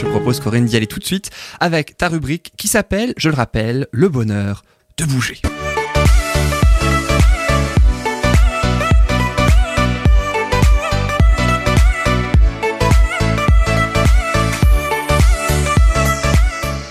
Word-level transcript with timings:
Je 0.00 0.06
propose 0.06 0.40
Corinne 0.40 0.64
d'y 0.64 0.76
aller 0.78 0.86
tout 0.86 0.98
de 0.98 1.04
suite 1.04 1.30
avec 1.60 1.98
ta 1.98 2.08
rubrique 2.08 2.52
qui 2.56 2.68
s'appelle, 2.68 3.12
je 3.18 3.28
le 3.28 3.34
rappelle, 3.34 3.86
le 3.92 4.08
bonheur 4.08 4.64
de 4.96 5.04
bouger. 5.04 5.42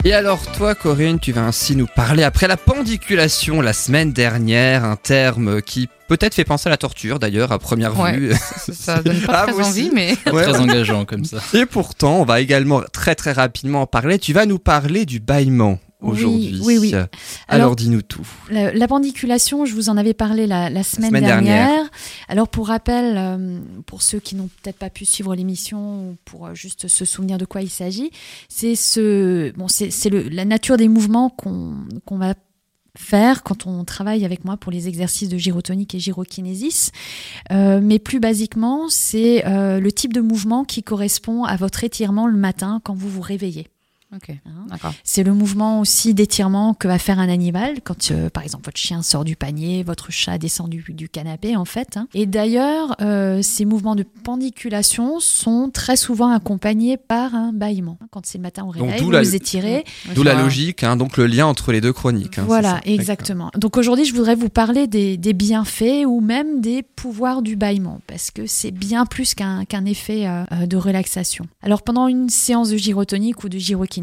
Et 0.06 0.14
alors 0.14 0.50
toi 0.54 0.76
Corinne, 0.76 1.20
tu 1.20 1.34
vas 1.34 1.44
ainsi 1.44 1.76
nous 1.76 1.86
parler 1.86 2.24
après 2.24 2.48
la 2.48 2.56
pendiculation 2.56 3.60
la 3.60 3.74
semaine 3.74 4.14
dernière, 4.14 4.86
un 4.86 4.96
terme 4.96 5.62
qui 5.62 5.90
peut-être 6.08 6.36
fait 6.36 6.46
penser 6.46 6.68
à 6.68 6.70
la 6.70 6.78
torture 6.78 7.20
d'ailleurs 7.20 7.52
à 7.52 7.60
première 7.60 7.94
vue. 7.94 8.34
ça 8.74 9.04
donne 9.04 9.20
pas 9.22 9.46
ah, 9.46 9.52
très 9.52 9.62
envie 9.62 9.92
mais 9.94 10.16
très 10.16 10.58
engageant 10.58 11.04
comme 11.04 11.26
ça. 11.26 11.40
Et 11.54 11.66
pourtant, 11.66 12.22
on 12.22 12.24
va 12.24 12.40
également 12.40 12.82
très 12.94 13.14
très 13.14 13.34
rapidement 13.34 13.82
en 13.82 13.88
parler. 13.88 14.20
Tu 14.20 14.32
vas 14.32 14.46
nous 14.46 14.58
parler 14.60 15.06
du 15.06 15.20
bâillement 15.20 15.80
aujourd'hui. 16.02 16.60
Oui, 16.64 16.78
oui, 16.78 16.94
Alors, 17.48 17.76
dis-nous 17.76 18.02
tout. 18.02 18.28
La, 18.50 18.88
pendiculation, 18.88 19.66
je 19.66 19.74
vous 19.74 19.90
en 19.90 19.98
avais 19.98 20.14
parlé 20.14 20.48
la, 20.48 20.84
semaine, 20.84 21.12
dernière. 21.24 21.90
Alors 22.28 22.48
pour 22.48 22.68
rappel, 22.68 23.16
euh, 23.18 23.60
pour 23.86 24.02
ceux 24.02 24.20
qui 24.20 24.36
n'ont 24.36 24.50
peut-être 24.62 24.78
pas 24.78 24.90
pu 24.90 25.06
suivre 25.06 25.36
l'émission 25.36 26.10
ou 26.10 26.18
pour 26.26 26.48
euh, 26.48 26.56
juste 26.56 26.88
se 26.88 27.06
souvenir 27.06 27.38
de 27.38 27.46
quoi 27.46 27.62
il 27.62 27.70
s'agit, 27.70 28.12
c'est 28.48 28.76
ce, 28.76 29.52
bon, 29.52 29.68
c'est 29.68 30.10
la 30.10 30.46
nature 30.46 30.78
des 30.78 30.88
mouvements 30.88 31.30
qu'on 31.30 32.18
va 32.18 32.34
faire 32.98 33.44
quand 33.44 33.68
on 33.68 33.86
travaille 33.86 34.26
avec 34.26 34.44
moi 34.46 34.58
pour 34.58 34.72
les 34.72 34.88
exercices 34.88 35.30
de 35.30 35.38
gyrotonique 35.38 35.96
et 35.96 36.00
gyrokinésis. 36.00 36.92
Euh, 37.52 37.80
mais 37.82 38.00
plus 38.00 38.20
basiquement, 38.20 38.90
c'est 38.90 39.44
le 39.46 39.92
type 39.92 40.14
de 40.14 40.22
mouvement 40.22 40.64
qui 40.64 40.84
correspond 40.84 41.44
à 41.44 41.56
votre 41.56 41.84
étirement 41.84 42.28
le 42.28 42.38
matin 42.38 42.82
quand 42.84 42.94
vous 42.94 43.10
vous 43.10 43.22
réveillez. 43.22 43.68
Hein. 44.12 44.92
c'est 45.04 45.24
le 45.24 45.34
mouvement 45.34 45.80
aussi 45.80 46.16
d'étirement 46.16 46.74
que 46.74 46.88
va 46.88 46.98
faire 46.98 47.20
un 47.20 47.30
animal 47.30 47.82
quand, 47.84 48.10
euh, 48.10 48.30
par 48.30 48.44
exemple, 48.44 48.66
votre 48.66 48.78
chien 48.78 49.04
sort 49.04 49.24
du 49.24 49.36
panier, 49.36 49.84
votre 49.84 50.12
chat 50.12 50.40
descend 50.40 50.70
du, 50.70 50.84
du 50.90 51.10
canapé, 51.10 51.56
en 51.56 51.66
fait. 51.66 51.96
Hein. 51.96 52.08
Et 52.16 52.26
d'ailleurs, 52.26 52.96
euh, 53.02 53.42
ces 53.44 53.66
mouvements 53.66 53.96
de 53.96 54.04
pendiculation 54.24 55.20
sont 55.20 55.70
très 55.72 55.96
souvent 55.96 56.32
accompagnés 56.32 56.98
par 56.98 57.36
un 57.36 57.54
bâillement. 57.54 58.00
Quand 58.10 58.26
c'est 58.26 58.40
le 58.40 58.44
matin 58.44 58.64
au 58.64 58.70
réveil, 58.70 59.00
vous, 59.00 59.12
vous 59.12 59.36
étirez. 59.36 59.84
D'où 60.16 60.24
la 60.24 60.34
logique, 60.34 60.84
hein, 60.84 60.96
donc 60.96 61.18
le 61.18 61.28
lien 61.28 61.46
entre 61.46 61.72
les 61.72 61.82
deux 61.82 61.94
chroniques. 61.94 62.40
voilà, 62.40 62.82
exactement. 62.86 63.52
Donc 63.56 63.78
aujourd'hui, 63.78 64.06
je 64.06 64.16
voudrais 64.16 64.36
vous 64.36 64.50
parler 64.50 64.88
des, 64.88 65.18
des, 65.18 65.34
bienfaits 65.34 66.06
ou 66.06 66.20
même 66.20 66.62
des 66.62 66.82
pouvoirs 66.82 67.42
du 67.42 67.56
bâillement, 67.56 68.02
parce 68.08 68.32
que 68.32 68.48
c'est 68.48 68.72
bien 68.72 69.06
plus 69.06 69.36
qu'un 69.36 69.66
qu'un 69.66 69.86
effet 69.86 70.26
euh, 70.28 70.66
de 70.66 70.78
relaxation. 70.78 71.46
Alors 71.62 71.84
pendant 71.84 72.08
une 72.08 72.30
séance 72.30 72.70
de 72.70 72.78
gyrotonique 72.78 73.44
ou 73.44 73.50
de 73.50 73.58
gyrokinésie, 73.58 73.99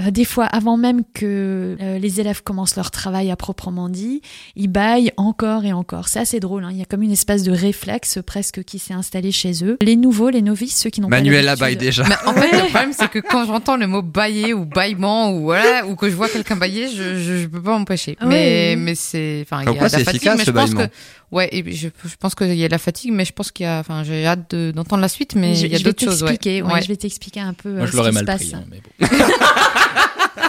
euh, 0.00 0.10
des 0.10 0.24
fois, 0.24 0.44
avant 0.46 0.76
même 0.76 1.02
que 1.14 1.76
euh, 1.80 1.98
les 1.98 2.20
élèves 2.20 2.42
commencent 2.42 2.76
leur 2.76 2.90
travail 2.90 3.30
à 3.30 3.36
proprement 3.36 3.88
dit, 3.88 4.20
ils 4.56 4.68
baillent 4.68 5.12
encore 5.16 5.64
et 5.64 5.72
encore. 5.72 6.08
C'est 6.08 6.20
assez 6.20 6.40
drôle. 6.40 6.64
Hein. 6.64 6.70
Il 6.72 6.78
y 6.78 6.82
a 6.82 6.84
comme 6.84 7.02
une 7.02 7.12
espèce 7.12 7.42
de 7.42 7.52
réflexe 7.52 8.18
presque 8.24 8.62
qui 8.64 8.78
s'est 8.78 8.94
installé 8.94 9.32
chez 9.32 9.64
eux. 9.64 9.76
Les 9.82 9.96
nouveaux, 9.96 10.30
les 10.30 10.42
novices, 10.42 10.76
ceux 10.76 10.90
qui 10.90 11.00
n'ont 11.00 11.08
pas 11.08 11.16
Manuel 11.16 11.44
la 11.44 11.56
baille 11.56 11.76
déjà. 11.76 12.04
en 12.26 12.32
fait, 12.34 12.52
le 12.52 12.58
problème, 12.70 12.92
c'est 12.92 13.08
que 13.08 13.18
quand 13.18 13.46
j'entends 13.46 13.76
le 13.76 13.86
mot 13.86 14.02
bailler 14.02 14.54
ou 14.54 14.64
baillement 14.64 15.32
ou 15.32 15.42
voilà, 15.42 15.86
ou 15.86 15.96
que 15.96 16.08
je 16.08 16.14
vois 16.14 16.28
quelqu'un 16.28 16.56
bailler, 16.56 16.88
je, 16.88 17.18
je, 17.18 17.46
peux 17.46 17.62
pas 17.62 17.78
m'empêcher. 17.78 18.16
Mais, 18.24 18.76
mais 18.76 18.94
c'est, 18.94 19.44
enfin, 19.44 19.62
il 19.62 19.74
y 19.74 19.78
a 19.78 19.82
la 19.82 19.88
fatigue, 19.88 20.30
mais 20.36 20.44
je 20.44 20.50
pense 20.50 20.74
que 20.74 20.88
Ouais, 21.34 21.48
et 21.50 21.72
je, 21.72 21.88
je 21.88 22.14
pense 22.16 22.36
qu'il 22.36 22.54
y 22.54 22.64
a 22.64 22.68
la 22.68 22.78
fatigue, 22.78 23.10
mais 23.12 23.24
je 23.24 23.32
pense 23.32 23.50
qu'il 23.50 23.64
y 23.64 23.68
a. 23.68 23.80
Enfin, 23.80 24.04
j'ai 24.04 24.24
hâte 24.24 24.54
d'entendre 24.54 25.02
la 25.02 25.08
suite, 25.08 25.34
mais 25.34 25.58
il 25.58 25.72
y 25.72 25.74
a 25.74 25.80
d'autres 25.80 26.04
choses. 26.04 26.22
Ouais. 26.22 26.38
Je 26.40 26.86
vais 26.86 26.96
t'expliquer 26.96 27.40
un 27.40 27.54
peu 27.54 27.72
Moi, 27.72 27.82
euh, 27.82 27.86
je 27.88 27.96
l'aurais 27.96 28.12
mal 28.12 28.24
pris, 28.24 28.52
hein, 28.54 28.64
mais 28.70 28.80
bon. 28.80 29.06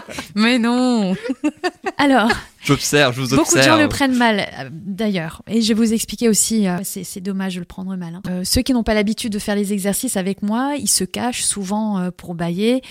mais 0.36 0.60
non 0.60 1.16
Alors, 1.98 2.30
J'observe, 2.66 3.16
je 3.16 3.22
vous 3.22 3.34
observe. 3.34 3.46
Beaucoup 3.46 3.58
de 3.58 3.62
gens 3.62 3.78
le 3.78 3.88
prennent 3.88 4.18
mal, 4.18 4.40
euh, 4.40 4.70
d'ailleurs. 4.72 5.44
Et 5.48 5.62
je 5.62 5.68
vais 5.68 5.74
vous 5.76 5.94
expliquer 5.94 6.30
aussi, 6.30 6.68
euh, 6.68 6.80
c'est 6.84 7.22
dommage 7.22 7.56
de 7.56 7.60
le 7.60 7.66
prendre 7.66 7.96
mal. 7.96 8.16
Hein. 8.16 8.22
Euh, 8.28 8.44
ceux 8.44 8.62
qui 8.64 8.74
n'ont 8.74 8.84
pas 8.84 8.96
l'habitude 8.96 9.32
de 9.32 9.40
faire 9.40 9.56
les 9.56 9.72
exercices 9.72 10.18
avec 10.18 10.42
moi, 10.42 10.76
ils 10.78 10.90
se 10.90 11.04
cachent 11.04 11.44
souvent 11.44 12.10
pour 12.18 12.34
bailler. 12.36 12.82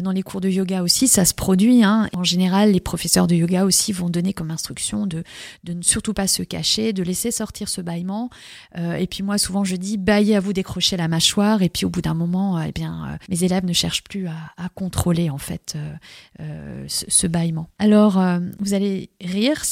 dans 0.00 0.12
les 0.12 0.22
cours 0.22 0.40
de 0.40 0.48
yoga 0.48 0.82
aussi, 0.82 1.08
ça 1.08 1.24
se 1.24 1.34
produit. 1.34 1.82
Hein. 1.82 2.08
En 2.14 2.22
général, 2.22 2.72
les 2.72 2.80
professeurs 2.80 3.26
de 3.26 3.34
yoga 3.34 3.64
aussi 3.64 3.92
vont 3.92 4.08
donner 4.08 4.32
comme 4.32 4.50
instruction 4.50 5.06
de, 5.06 5.24
de 5.64 5.72
ne 5.72 5.82
surtout 5.82 6.14
pas 6.14 6.26
se 6.26 6.42
cacher, 6.42 6.92
de 6.92 7.02
laisser 7.02 7.30
sortir 7.30 7.68
ce 7.68 7.80
bâillement. 7.80 8.30
et 8.76 9.06
puis 9.06 9.22
moi, 9.22 9.38
souvent, 9.38 9.64
je 9.64 9.76
dis, 9.76 9.96
baillez 9.96 10.36
à 10.36 10.40
vous 10.40 10.52
décrocher 10.52 10.96
la 10.96 11.08
mâchoire. 11.08 11.62
Et 11.62 11.68
puis 11.68 11.84
au 11.86 11.90
bout 11.90 12.02
d'un 12.02 12.14
moment, 12.14 12.62
eh 12.62 12.72
bien, 12.72 13.18
mes 13.28 13.42
élèves 13.42 13.64
ne 13.64 13.72
cherchent 13.72 14.04
plus 14.04 14.28
à, 14.28 14.36
à 14.56 14.68
contrôler, 14.68 15.30
en 15.30 15.38
fait, 15.38 15.76
ce, 16.86 17.04
ce 17.08 17.26
bâillement. 17.26 17.68
Alors, 17.78 18.22
vous 18.60 18.74
allez 18.74 19.10
rire 19.24 19.64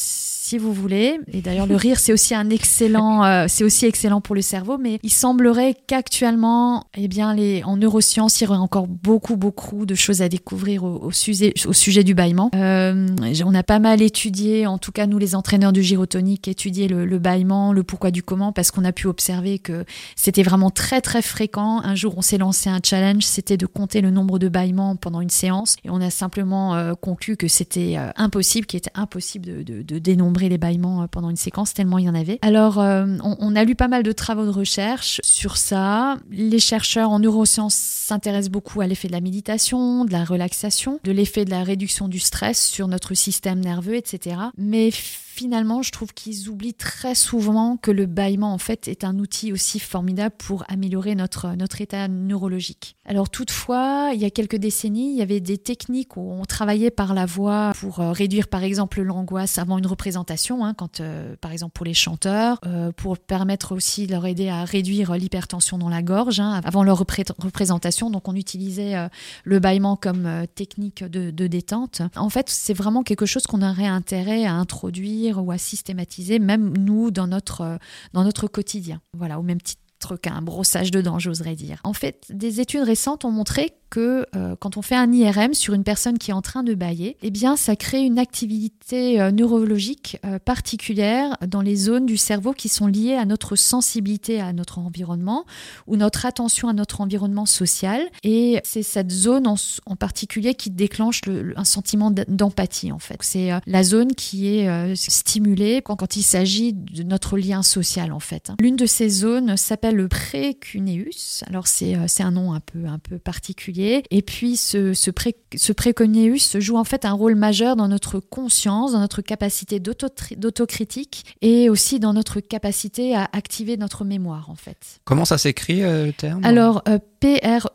vous 0.59 0.73
voulez. 0.73 1.19
Et 1.33 1.41
d'ailleurs, 1.41 1.67
le 1.67 1.77
rire, 1.77 1.99
c'est 1.99 2.13
aussi 2.13 2.35
un 2.35 2.51
excellent, 2.51 3.25
euh, 3.25 3.47
c'est 3.49 3.65
aussi 3.65 3.87
excellent 3.87 4.21
pour 4.21 4.35
le 4.35 4.43
cerveau. 4.43 4.79
Mais 4.79 4.99
il 5.03 5.13
semblerait 5.13 5.77
qu'actuellement, 5.87 6.87
eh 6.97 7.09
bien, 7.09 7.35
les, 7.35 7.63
en 7.65 7.77
neurosciences, 7.77 8.41
il 8.41 8.45
y 8.45 8.47
aurait 8.47 8.59
encore 8.59 8.87
beaucoup, 8.87 9.37
beaucoup 9.37 9.87
de 9.87 9.95
choses 9.95 10.23
à 10.23 10.29
découvrir 10.29 10.85
au, 10.85 11.11
sujet, 11.11 11.55
au 11.67 11.73
sujet 11.73 12.05
du 12.05 12.15
bâillement. 12.15 12.51
Euh, 12.55 13.07
on 13.45 13.55
a 13.55 13.63
pas 13.63 13.79
mal 13.79 14.03
étudié, 14.03 14.67
en 14.67 14.79
tout 14.79 14.93
cas 14.93 15.07
nous, 15.07 15.19
les 15.19 15.35
entraîneurs 15.35 15.73
du 15.73 15.83
gyrotonique, 15.83 16.49
étudié 16.49 16.89
le, 16.89 17.05
le 17.05 17.19
bâillement, 17.19 17.73
le 17.73 17.83
pourquoi 17.83 18.11
du 18.11 18.23
comment, 18.23 18.53
parce 18.53 18.71
qu'on 18.71 18.85
a 18.85 18.93
pu 18.93 19.07
observer 19.07 19.59
que 19.59 19.85
c'était 20.17 20.43
vraiment 20.43 20.71
très, 20.71 21.01
très 21.01 21.23
fréquent. 21.23 21.81
Un 21.83 21.95
jour, 21.95 22.15
on 22.17 22.23
s'est 22.23 22.39
lancé 22.39 22.71
un 22.71 22.81
challenge, 22.83 23.25
c'était 23.25 23.57
de 23.57 23.67
compter 23.67 24.01
le 24.01 24.11
nombre 24.11 24.39
de 24.39 24.49
bâillements 24.49 24.97
pendant 24.97 25.21
une 25.21 25.31
séance, 25.31 25.77
et 25.85 25.91
on 25.91 26.01
a 26.01 26.11
simplement 26.11 26.75
euh, 26.75 26.95
conclu 26.95 27.37
que 27.37 27.49
c'était 27.49 27.97
impossible, 28.17 28.67
qu'il 28.67 28.79
était 28.79 28.91
impossible 28.95 29.65
de, 29.65 29.83
de 29.83 29.99
dénombrer 29.99 30.42
les 30.49 30.59
bâillements 30.59 31.03
euh, 31.03 31.07
pendant 31.07 31.31
une 31.31 31.37
séquence, 31.37 31.75
tellement 31.75 31.99
il 31.99 32.07
y 32.07 32.09
en 32.09 32.15
avait. 32.15 32.39
Alors, 32.43 32.79
euh, 32.79 33.07
on, 33.23 33.57
a 33.57 33.65
lu 33.65 33.75
pas 33.75 33.89
mal 33.89 34.03
de 34.03 34.13
travaux 34.13 34.45
de 34.45 34.51
recherche 34.51 35.21
sur 35.23 35.57
ça. 35.57 36.17
Les 36.31 36.59
chercheurs 36.59 37.11
en 37.11 37.19
neurosciences 37.19 37.75
s'intéressent 37.75 38.51
beaucoup 38.51 38.81
à 38.81 38.87
l'effet 38.87 39.09
de 39.09 39.13
la 39.13 39.21
méditation, 39.21 40.05
de 40.05 40.13
la 40.13 40.25
relaxation, 40.25 41.01
de 41.05 41.13
l'effet 41.13 41.45
de 41.45 41.51
la 41.51 41.63
réduction 41.63 42.09
du 42.09 42.19
stress 42.19 42.67
sur 42.67 42.89
notre 42.89 43.15
système 43.15 43.61
nerveux, 43.61 43.97
etc. 43.97 44.37
Mais 44.57 44.91
finalement, 45.35 45.81
je 45.81 45.91
trouve 45.91 46.13
qu'ils 46.13 46.51
oublient 46.51 46.75
très 46.75 47.15
souvent 47.15 47.79
que 47.79 47.91
le 47.91 48.05
bâillement, 48.05 48.53
en 48.53 48.59
fait, 48.59 48.87
est 48.87 49.03
un 49.03 49.19
outil 49.19 49.51
aussi 49.51 49.81
formidable 49.81 50.35
pour 50.37 50.65
améliorer 50.69 51.15
notre, 51.15 51.57
notre 51.57 51.81
état 51.81 52.07
neurologique. 52.07 52.97
Alors, 53.07 53.31
toutefois, 53.31 54.11
il 54.13 54.21
y 54.21 54.27
a 54.27 54.31
quelques 54.31 54.57
décennies, 54.57 55.13
il 55.13 55.17
y 55.17 55.23
avait 55.23 55.41
des 55.41 55.57
techniques 55.57 56.19
où 56.19 56.33
on 56.33 56.45
travaillait 56.45 56.91
par 56.91 57.15
la 57.15 57.25
voix 57.25 57.73
pour 57.81 58.01
euh, 58.01 58.13
réduire, 58.13 58.47
par 58.47 58.63
exemple, 58.63 59.01
l'angoisse 59.01 59.57
avant 59.57 59.79
une 59.79 59.87
représentation, 59.87 60.67
hein, 60.67 60.75
quand, 60.75 61.01
euh, 61.01 61.35
par 61.41 61.51
exemple, 61.51 61.73
pour 61.73 61.87
les 61.87 61.95
chanteurs, 61.95 62.59
euh, 62.67 62.93
pour 62.93 63.19
permettre 63.19 63.75
aussi 63.75 64.07
de 64.07 64.13
leur 64.13 64.27
aider 64.27 64.51
à 64.51 64.65
réduire 64.65 65.15
l'hypertension 65.15 65.79
dans 65.79 65.89
la 65.89 66.03
gorge 66.03 66.41
hein, 66.41 66.61
avant 66.63 66.85
leur 66.85 66.99
représentation. 66.99 68.11
Donc, 68.11 68.29
on 68.29 68.37
utilisait 68.37 69.09
le 69.45 69.59
bâillement 69.61 69.97
comme 69.97 70.47
technique 70.55 71.03
de, 71.05 71.31
de 71.31 71.47
détente. 71.47 72.03
En 72.17 72.29
fait, 72.29 72.51
c'est 72.51 72.75
vraiment 72.75 73.03
quelque 73.03 73.25
chose 73.25 73.47
qu'on 73.47 73.63
aurait 73.63 73.87
intérêt 73.87 74.45
à 74.45 74.53
introduire 74.53 75.22
ou 75.31 75.51
à 75.53 75.59
systématiser, 75.59 76.39
même 76.39 76.77
nous, 76.77 77.11
dans 77.11 77.27
notre, 77.27 77.61
euh, 77.63 77.77
dans 78.13 78.25
notre 78.25 78.49
quotidien. 78.49 79.01
Voilà, 79.17 79.39
au 79.39 79.43
même 79.43 79.61
titre 79.61 80.17
qu'un 80.17 80.43
brossage 80.43 80.91
de 80.91 81.01
dents, 81.01 81.19
j'oserais 81.19 81.55
dire. 81.55 81.81
En 81.85 81.93
fait, 81.93 82.27
des 82.31 82.61
études 82.61 82.83
récentes 82.83 83.25
ont 83.25 83.31
montré 83.31 83.73
que 83.93 84.27
euh, 84.35 84.57
quand 84.59 84.79
on 84.79 84.83
fait 84.83 84.97
un 84.97 85.13
IRM 85.13 85.53
sur 85.53 85.75
une 85.75 85.85
personne 85.85 86.17
qui 86.17 86.31
est 86.31 86.35
en 86.35 86.41
train 86.41 86.63
de 86.63 86.73
bailler, 86.75 87.19
eh 87.23 87.31
bien, 87.31 87.57
ça 87.57 87.77
crée 87.77 88.01
une 88.01 88.19
activité 88.19 89.21
euh, 89.21 89.31
neurologique 89.31 90.17
euh, 90.25 90.39
particulière 90.39 91.37
dans 91.47 91.61
les 91.61 91.77
zones 91.77 92.07
du 92.07 92.17
cerveau 92.17 92.55
qui 92.55 92.71
sont 92.71 92.87
liées 92.87 93.17
à 93.17 93.27
notre 93.27 93.55
sensibilité 93.55 94.41
à 94.41 94.55
notre 94.55 94.79
environnement 94.79 95.45
ou 95.87 95.97
notre 95.97 96.25
attention 96.25 96.69
à 96.69 96.73
notre 96.73 97.03
environnement 97.03 97.45
social. 97.45 98.01
Et 98.23 98.61
c'est 98.65 98.83
cette 98.83 99.11
zone 99.11 99.47
en, 99.47 99.97
particulier 99.97 100.55
qui 100.55 100.71
déclenche 100.71 101.21
un 101.57 101.65
sentiment 101.65 102.11
d'empathie, 102.11 102.93
en 102.93 102.99
fait. 102.99 103.19
C'est 103.21 103.51
la 103.67 103.85
zone 103.85 104.15
qui 104.15 104.49
est 104.49 104.95
stimulée 104.97 105.83
quand, 105.85 105.97
quand 105.97 106.17
il 106.17 106.23
s'agit 106.23 106.73
de 106.73 107.03
notre 107.03 107.37
lien 107.37 107.63
social, 107.63 108.11
en 108.11 108.21
fait. 108.21 108.49
Hein. 108.49 108.57
L'une 108.59 108.77
de 108.77 108.87
ces 108.87 109.11
zones 109.11 109.57
s'appelle 109.59 109.97
le 109.97 110.09
précuneus. 110.09 111.11
Alors, 111.47 111.67
c'est 111.67 111.95
un 112.21 112.31
nom 112.31 112.55
un 112.55 112.61
peu, 112.61 112.87
un 112.87 112.99
peu 112.99 113.19
particulier 113.19 113.82
et 113.83 114.23
puis 114.23 114.57
ce, 114.57 114.95
ce, 114.95 115.11
pré, 115.11 115.35
ce 115.57 116.61
joue 116.61 116.77
en 116.77 116.85
fait 116.85 117.05
un 117.05 117.13
rôle 117.13 117.35
majeur 117.35 117.77
dans 117.77 117.89
notre 117.89 118.21
conscience, 118.21 118.93
dans 118.93 119.01
notre 119.01 119.23
capacité 119.23 119.81
d'autocritique 119.81 121.37
et 121.41 121.69
aussi 121.69 121.99
dans 122.01 122.13
notre 122.13 122.41
capacité 122.41 123.15
à 123.17 123.29
activer 123.33 123.77
notre 123.77 124.05
mémoire 124.05 124.51
en 124.51 124.55
fait. 124.55 125.01
Comment 125.05 125.25
ça 125.25 125.39
s'écrit 125.39 125.83
euh, 125.83 126.07
le 126.07 126.13
terme? 126.13 126.45
Alors 126.45 126.83
euh, 126.89 126.99
P-R-E-C-U-N-E-U-S, 127.21 127.73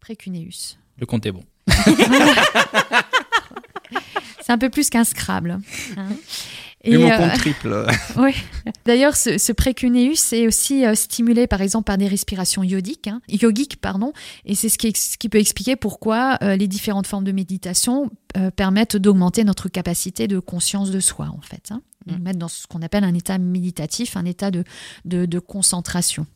précuneus. 0.00 0.76
Le 0.98 1.06
compte 1.06 1.26
est 1.26 1.32
bon. 1.32 1.42
C'est 4.40 4.52
un 4.52 4.58
peu 4.58 4.68
plus 4.68 4.90
qu'un 4.90 5.04
Scrabble. 5.04 5.58
Hein. 5.96 6.08
Et, 6.84 6.98
mon 6.98 7.10
compte 7.10 7.34
triple. 7.34 7.86
oui. 8.16 8.34
D'ailleurs, 8.84 9.16
ce, 9.16 9.38
ce 9.38 9.52
précuneus 9.52 10.12
est 10.32 10.46
aussi 10.46 10.84
stimulé, 10.94 11.46
par 11.46 11.62
exemple, 11.62 11.84
par 11.84 11.98
des 11.98 12.08
respirations 12.08 12.62
yodiques, 12.62 13.08
hein, 13.08 13.20
yogiques, 13.28 13.80
pardon, 13.80 14.12
et 14.44 14.54
c'est 14.54 14.68
ce 14.68 14.78
qui, 14.78 14.92
ce 14.94 15.16
qui 15.16 15.28
peut 15.28 15.38
expliquer 15.38 15.76
pourquoi 15.76 16.38
les 16.40 16.68
différentes 16.68 17.06
formes 17.06 17.24
de 17.24 17.32
méditation 17.32 18.10
permettent 18.56 18.96
d'augmenter 18.96 19.44
notre 19.44 19.68
capacité 19.68 20.28
de 20.28 20.38
conscience 20.38 20.90
de 20.90 21.00
soi, 21.00 21.26
en 21.26 21.40
fait. 21.40 21.70
Hein 21.70 21.80
nous 22.06 22.18
mm. 22.18 22.22
mettre 22.22 22.38
dans 22.38 22.48
ce 22.48 22.66
qu'on 22.66 22.82
appelle 22.82 23.04
un 23.04 23.14
état 23.14 23.38
méditatif, 23.38 24.16
un 24.16 24.24
état 24.24 24.50
de, 24.50 24.64
de, 25.04 25.26
de 25.26 25.38
concentration. 25.38 26.26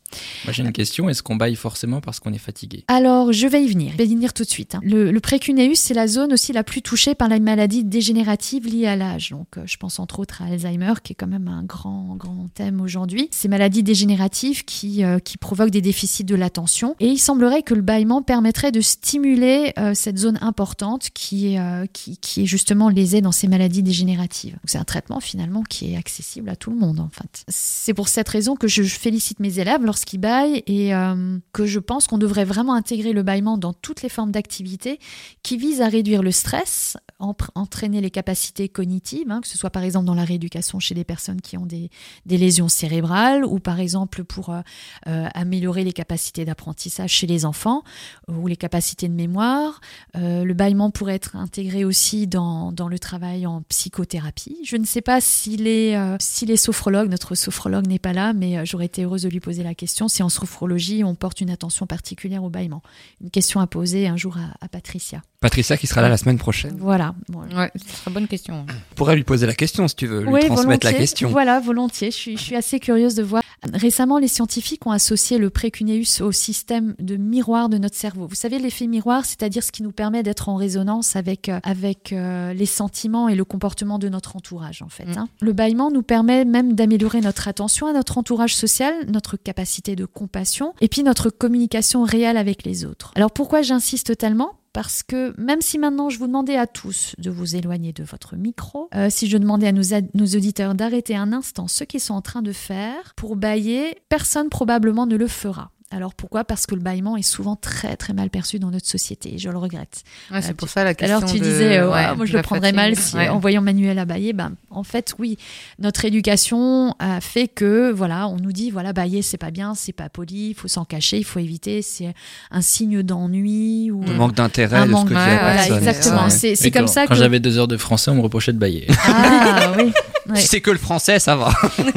Moi 0.45 0.53
j'ai 0.53 0.63
une 0.63 0.73
question, 0.73 1.09
est-ce 1.09 1.23
qu'on 1.23 1.37
baille 1.37 1.55
forcément 1.55 2.01
parce 2.01 2.21
qu'on 2.21 2.33
est 2.33 2.39
fatigué? 2.39 2.85
Alors 2.89 3.33
je 3.33 3.47
vais 3.47 3.65
y 3.65 3.69
venir, 3.69 3.93
je 3.93 3.99
vais 3.99 4.07
y 4.07 4.15
venir 4.15 4.33
tout 4.33 4.45
de 4.45 4.49
suite. 4.49 4.75
Hein. 4.75 4.81
Le, 4.83 5.11
le 5.11 5.21
précuneus, 5.21 5.75
c'est 5.75 5.95
la 5.95 6.07
zone 6.07 6.33
aussi 6.33 6.53
la 6.53 6.65
plus 6.65 6.83
touchée 6.83 7.15
par 7.15 7.29
la 7.29 7.39
maladie 7.39 7.85
dégénérative 7.85 8.67
liée 8.67 8.87
à 8.87 8.97
l'âge. 8.97 9.31
Donc 9.31 9.59
euh, 9.59 9.63
je 9.67 9.77
pense 9.77 9.99
entre 9.99 10.21
autres 10.21 10.43
à 10.43 10.47
Alzheimer, 10.47 10.95
qui 11.03 11.13
est 11.13 11.17
quand 11.17 11.27
même 11.27 11.49
un 11.49 11.63
grand, 11.63 12.17
grand 12.17 12.49
thème 12.55 12.81
aujourd'hui. 12.81 13.29
Ces 13.33 13.49
maladies 13.49 13.83
dégénératives 13.83 14.65
qui, 14.65 15.05
euh, 15.05 15.19
qui 15.19 15.37
provoquent 15.37 15.71
des 15.71 15.83
déficits 15.83 16.25
de 16.25 16.35
l'attention. 16.35 16.97
Et 17.01 17.09
il 17.09 17.19
semblerait 17.19 17.63
que 17.63 17.75
le 17.75 17.83
bâillement 17.83 18.23
permettrait 18.23 18.73
de 18.73 18.81
stimuler 18.81 19.73
euh, 19.79 19.93
cette 19.95 20.19
zone 20.19 20.39
importante 20.41 21.11
qui 21.13 21.55
est, 21.55 21.93
qui, 21.93 22.17
qui, 22.19 22.43
est 22.43 22.47
justement 22.47 22.89
lésée 22.89 23.21
dans 23.21 23.33
ces 23.33 23.49
maladies 23.49 23.83
dégénératives. 23.83 24.59
C'est 24.65 24.79
un 24.79 24.85
traitement 24.85 25.21
finalement 25.21 25.58
qui 25.63 25.93
est 25.93 25.97
accessible 25.97 26.49
à 26.49 26.57
tout 26.57 26.71
le 26.71 26.77
monde 26.77 27.01
en 27.01 27.09
fait. 27.09 27.45
C'est 27.49 27.95
pour 27.95 28.09
cette 28.09 28.29
raison 28.29 28.57
que 28.57 28.69
je 28.69 28.83
félicite 28.83 29.41
mes 29.41 29.59
élèves 29.59 29.85
lorsqu'ils 29.85 30.19
baillent 30.19 30.63
et 30.67 30.95
euh, 30.95 31.39
que 31.53 31.67
je 31.67 31.79
pense 31.79 32.07
qu'on 32.07 32.19
devrait 32.19 32.45
vraiment 32.45 32.75
intégrer 32.75 33.13
le 33.13 33.23
bâillement 33.23 33.59
dans 33.59 33.73
toutes 33.73 34.03
les 34.03 34.09
formes 34.09 34.33
d'activité 34.33 34.99
qui 35.43 35.57
visent 35.57 35.81
à 35.81 35.89
réduire 35.89 36.23
le 36.23 36.33
stress, 36.33 36.97
entraîner 37.19 38.01
les 38.01 38.11
capacités 38.11 38.69
cognitives, 38.69 39.31
hein, 39.31 39.41
que 39.41 39.49
ce 39.49 39.59
soit 39.59 39.71
par 39.71 39.83
exemple 39.83 40.07
dans 40.07 40.15
la 40.15 40.25
rééducation 40.25 40.79
chez 40.81 40.95
des 40.95 41.05
personnes 41.05 41.41
qui 41.41 41.57
ont 41.57 41.67
des, 41.67 41.91
lésions 42.27 42.69
cérébrales 42.69 43.45
ou 43.45 43.59
par 43.59 43.81
exemple 43.81 44.25
pour 44.25 44.51
euh, 44.51 44.61
euh, 45.09 45.27
améliorer 45.35 45.85
les 45.85 45.93
capacités 45.93 46.45
d'apprentissage 46.45 47.11
chez 47.11 47.27
les 47.27 47.45
enfants 47.45 47.83
ou 48.29 48.47
les 48.47 48.57
capacités 48.57 49.09
de 49.09 49.15
mémoire. 49.15 49.81
le 50.15 50.53
bâillement 50.53 50.91
pourrait 50.91 51.15
être 51.15 51.37
intégré 51.37 51.85
aussi 51.85 52.27
dans, 52.27 52.73
dans 52.73 52.89
le 52.89 52.99
travail 52.99 53.47
en 53.47 53.63
psychothérapie. 53.63 54.59
Je 54.65 54.77
ne 54.77 54.85
sais 54.85 55.01
pas 55.01 55.21
si 55.21 55.48
s'il 55.49 55.67
est, 55.67 55.97
euh, 55.97 56.17
est 56.19 56.57
sophrologue, 56.57 57.09
notre 57.09 57.35
sophrologue 57.35 57.87
n'est 57.87 57.99
pas 57.99 58.13
là, 58.13 58.33
mais 58.35 58.59
euh, 58.59 58.65
j'aurais 58.65 58.85
été 58.85 59.05
heureuse 59.05 59.23
de 59.23 59.29
lui 59.29 59.41
poser 59.41 59.63
la 59.63 59.75
question 59.75 60.07
si 60.09 60.23
en 60.23 60.29
sophrologie 60.29 61.05
on 61.05 61.15
porte 61.15 61.41
une 61.41 61.49
attention 61.49 61.87
particulière 61.87 62.45
au 62.45 62.51
bâillement. 62.51 62.83
Une 63.23 63.31
question 63.31 63.61
à 63.61 63.67
poser 63.67 64.09
un 64.09 64.17
jour 64.17 64.37
à, 64.61 64.69
Patricia. 64.69 65.23
Patricia 65.41 65.77
qui 65.77 65.87
sera 65.87 66.03
là 66.03 66.09
la 66.09 66.19
semaine 66.19 66.39
prochaine. 66.39 66.77
Voilà. 66.79 67.15
Ouais, 67.55 67.71
c'est 67.77 68.09
une 68.09 68.13
bonne 68.13 68.29
question. 68.29 68.67
On 68.69 68.95
pourrait 68.95 69.17
lui 69.17 69.25
poser 69.25 69.47
la 69.47 69.55
question 69.55 69.89
si 69.89 69.97
tu 69.97 70.07
veux, 70.07 70.21
lui 70.21 70.47
transmettre 70.47 70.85
la 70.85 70.93
question. 70.93 71.31
Voilà, 71.31 71.61
volontiers. 71.61 72.11
Je 72.11 72.17
suis, 72.17 72.37
je 72.37 72.43
suis 72.43 72.57
assez 72.57 72.79
curieuse 72.79 73.15
de 73.15 73.23
voir. 73.23 73.43
Récemment, 73.73 74.19
les 74.19 74.29
scientifiques 74.29 74.87
ont 74.87 74.91
associé 74.91 75.39
le 75.39 75.51
précuneus 75.51 76.21
au 76.21 76.33
système 76.33 76.95
de 76.99 77.17
miroir 77.17 77.69
de 77.69 77.79
notre 77.79 77.97
cerveau. 77.97 78.27
Vous 78.27 78.35
savez, 78.35 78.59
l'effet 78.59 78.87
miroir, 78.87 79.25
c'est-à-dire 79.25 79.63
ce 79.63 79.73
qui 79.73 79.83
nous 79.83 79.93
permet 79.93 80.23
d'être 80.23 80.49
en 80.49 80.57
résonance 80.57 81.17
avec, 81.17 81.49
euh, 81.49 81.61
avec 81.63 82.11
les 82.11 82.67
sentiments 82.67 83.29
et 83.29 83.35
le 83.35 83.45
comportement 83.45 83.99
de 83.99 84.09
notre 84.09 84.37
entourage, 84.37 84.83
en 84.83 84.89
fait. 84.89 85.07
Mm. 85.07 85.19
Hein. 85.19 85.29
Le 85.41 85.53
bâillement 85.53 85.91
nous 85.91 86.03
permet 86.03 86.45
même 86.45 86.75
d'améliorer 86.75 87.21
notre 87.21 87.49
attention 87.49 87.87
à 87.87 87.93
notre 87.93 88.19
entourage 88.19 88.55
social, 88.55 88.95
notre 89.09 89.37
capacité 89.37 89.97
de 89.97 90.05
compassion 90.05 90.75
et 90.81 90.89
puis 90.89 91.03
notre 91.03 91.31
communication 91.31 92.03
réelle 92.03 92.37
avec 92.37 92.65
les 92.65 92.85
autres. 92.85 93.13
Alors 93.15 93.31
pourquoi 93.31 93.63
j'insiste 93.63 94.17
tellement? 94.17 94.53
Parce 94.79 95.03
que 95.03 95.35
même 95.41 95.61
si 95.61 95.77
maintenant 95.77 96.09
je 96.09 96.21
vous 96.21 96.29
demandais 96.29 96.57
à 96.57 96.69
tous 96.69 97.17
de 97.19 97.31
vous 97.31 97.57
éloigner 97.57 97.93
de 97.93 98.05
votre 98.05 98.37
micro, 98.37 98.89
euh, 98.95 99.09
si 99.11 99.29
je 99.29 99.37
demandais 99.37 99.67
à 99.67 99.73
nos, 99.73 99.83
nos 100.15 100.27
auditeurs 100.27 100.77
d'arrêter 100.77 101.17
un 101.17 101.33
instant 101.33 101.67
ce 101.67 101.83
qu'ils 101.83 101.99
sont 101.99 102.15
en 102.15 102.23
train 102.23 102.43
de 102.43 102.53
faire 102.53 103.13
pour 103.17 103.35
bailler, 103.35 103.97
personne 104.09 104.49
probablement 104.51 105.07
ne 105.07 105.17
le 105.17 105.27
fera. 105.27 105.73
Alors 105.91 106.15
pourquoi? 106.15 106.45
Parce 106.45 106.67
que 106.67 106.75
le 106.75 106.83
bâillement 106.83 107.17
est 107.17 107.23
souvent 107.23 107.57
très 107.57 107.97
très 107.97 108.13
mal 108.13 108.29
perçu 108.29 108.59
dans 108.59 108.71
notre 108.71 108.87
société. 108.87 109.39
Je 109.39 109.49
le 109.49 109.57
regrette. 109.57 110.03
c'est 110.29 110.51
euh, 110.51 110.55
pour 110.55 110.69
ça 110.69 110.85
la 110.85 110.93
question. 110.93 111.17
Alors 111.17 111.31
tu 111.31 111.41
disais, 111.41 111.79
euh, 111.79 112.15
moi 112.15 112.27
je 112.27 112.37
le 112.37 112.43
prendrais 112.43 112.73
mal 112.73 112.95
si, 112.95 113.17
en 113.17 113.39
voyant 113.39 113.63
Manuel 113.63 113.99
à 113.99 114.05
bailler. 114.05 114.35
Ben, 114.35 114.53
en 114.71 114.83
fait, 114.83 115.15
oui, 115.19 115.39
notre 115.79 116.05
éducation 116.05 116.95
a 116.99 117.23
fait 117.23 117.49
que 117.49 117.91
voilà, 117.91 118.29
on 118.29 118.37
nous 118.37 118.53
dit 118.53 118.71
voilà 118.71 118.93
bailler 118.93 119.23
c'est 119.23 119.39
pas 119.39 119.51
bien, 119.51 119.75
c'est 119.75 119.95
pas 119.95 120.11
poli, 120.11 120.51
il 120.51 120.55
faut 120.55 120.69
s'en 120.69 120.85
cacher, 120.85 121.17
il 121.19 121.25
faut 121.25 121.39
éviter, 121.39 121.81
c'est 121.81 122.13
un 122.51 122.61
signe 122.61 123.03
d'ennui 123.03 123.91
ou 123.91 124.03
un 124.07 124.13
manque 124.13 124.35
d'intérêt 124.35 124.87
de 124.87 124.95
ce 124.95 125.05
que 125.05 125.09
voilà, 125.09 125.67
Exactement. 125.69 126.29
C'est 126.29 126.71
comme 126.71 126.87
ça 126.89 127.07
quand 127.07 127.15
j'avais 127.15 127.41
deux 127.41 127.57
heures 127.57 127.69
de 127.69 127.79
français, 127.79 128.11
on 128.11 128.17
me 128.17 128.21
reprochait 128.21 128.53
de 128.53 128.59
bailler. 128.59 128.87
Ah 129.05 129.73
oui. 129.79 129.93
Si 130.35 130.47
c'est 130.47 130.61
que 130.61 130.71
le 130.71 130.79
français, 130.79 131.19
ça 131.19 131.37
va. 131.37 131.53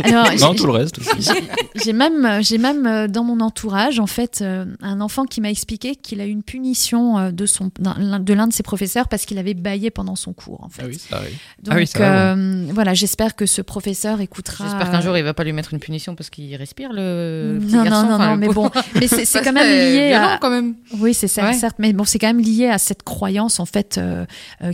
non, 0.40 0.54
tout 0.54 0.66
le 0.66 0.72
reste 0.72 1.00
aussi. 1.00 1.30
J'ai 1.84 1.94
même, 1.94 2.42
j'ai 2.42 2.58
même 2.58 2.86
euh, 2.86 3.08
dans 3.08 3.24
mon 3.24 3.40
entourage, 3.40 4.00
en 4.00 4.08
fait, 4.08 4.40
euh, 4.42 4.66
un 4.82 5.02
enfant 5.02 5.26
qui 5.26 5.42
m'a 5.42 5.50
expliqué 5.50 5.96
qu'il 5.96 6.22
a 6.22 6.26
eu 6.26 6.30
une 6.30 6.44
punition 6.44 7.18
euh, 7.18 7.32
de 7.32 7.46
son, 7.46 7.72
de 7.80 8.34
l'un 8.34 8.48
de 8.48 8.54
ses 8.54 8.64
professeurs 8.64 9.08
parce 9.08 9.26
qu'il 9.26 9.38
avait 9.38 9.54
baillé 9.54 9.92
pendant 9.92 10.16
son 10.16 10.34
cours, 10.34 10.64
en 10.64 10.70
fait. 10.70 10.84
Ah 10.84 10.88
oui, 10.88 10.98
ça 10.98 11.18
arrive. 11.18 11.38
Donc, 11.62 12.02
ah 12.02 12.36
voilà, 12.74 12.94
j'espère 12.94 13.36
que 13.36 13.46
ce 13.46 13.62
professeur 13.62 14.22
écoutera. 14.22 14.66
J'espère 14.66 14.92
qu'un 14.92 15.02
jour 15.02 15.18
il 15.18 15.24
va 15.24 15.34
pas 15.34 15.44
lui 15.44 15.54
mettre 15.54 15.74
une 15.74 15.80
punition 15.80 16.16
parce 16.16 16.30
qu'il 16.30 16.56
respire 16.56 16.92
le. 16.94 17.60
non, 17.62 17.84
non, 17.86 18.04
non, 18.04 18.18
non, 18.18 18.38
mais 18.38 18.48
bon, 18.48 18.70
mais 18.96 19.08
c'est 19.08 19.26
quand 19.44 19.54
même 19.54 19.68
lié 19.68 20.14
à. 20.14 20.38
quand 20.40 20.50
même. 20.50 20.76
Oui, 21.00 21.14
c'est 21.14 21.28
certes, 21.28 21.56
certes, 21.56 21.78
mais 21.80 21.94
bon, 21.94 22.06
c'est 22.06 22.20
quand 22.20 22.28
même 22.28 22.42
lié 22.42 22.68
à 22.68 22.78
cette 22.78 23.04
croyance, 23.04 23.60
en 23.60 23.66
fait, 23.66 24.00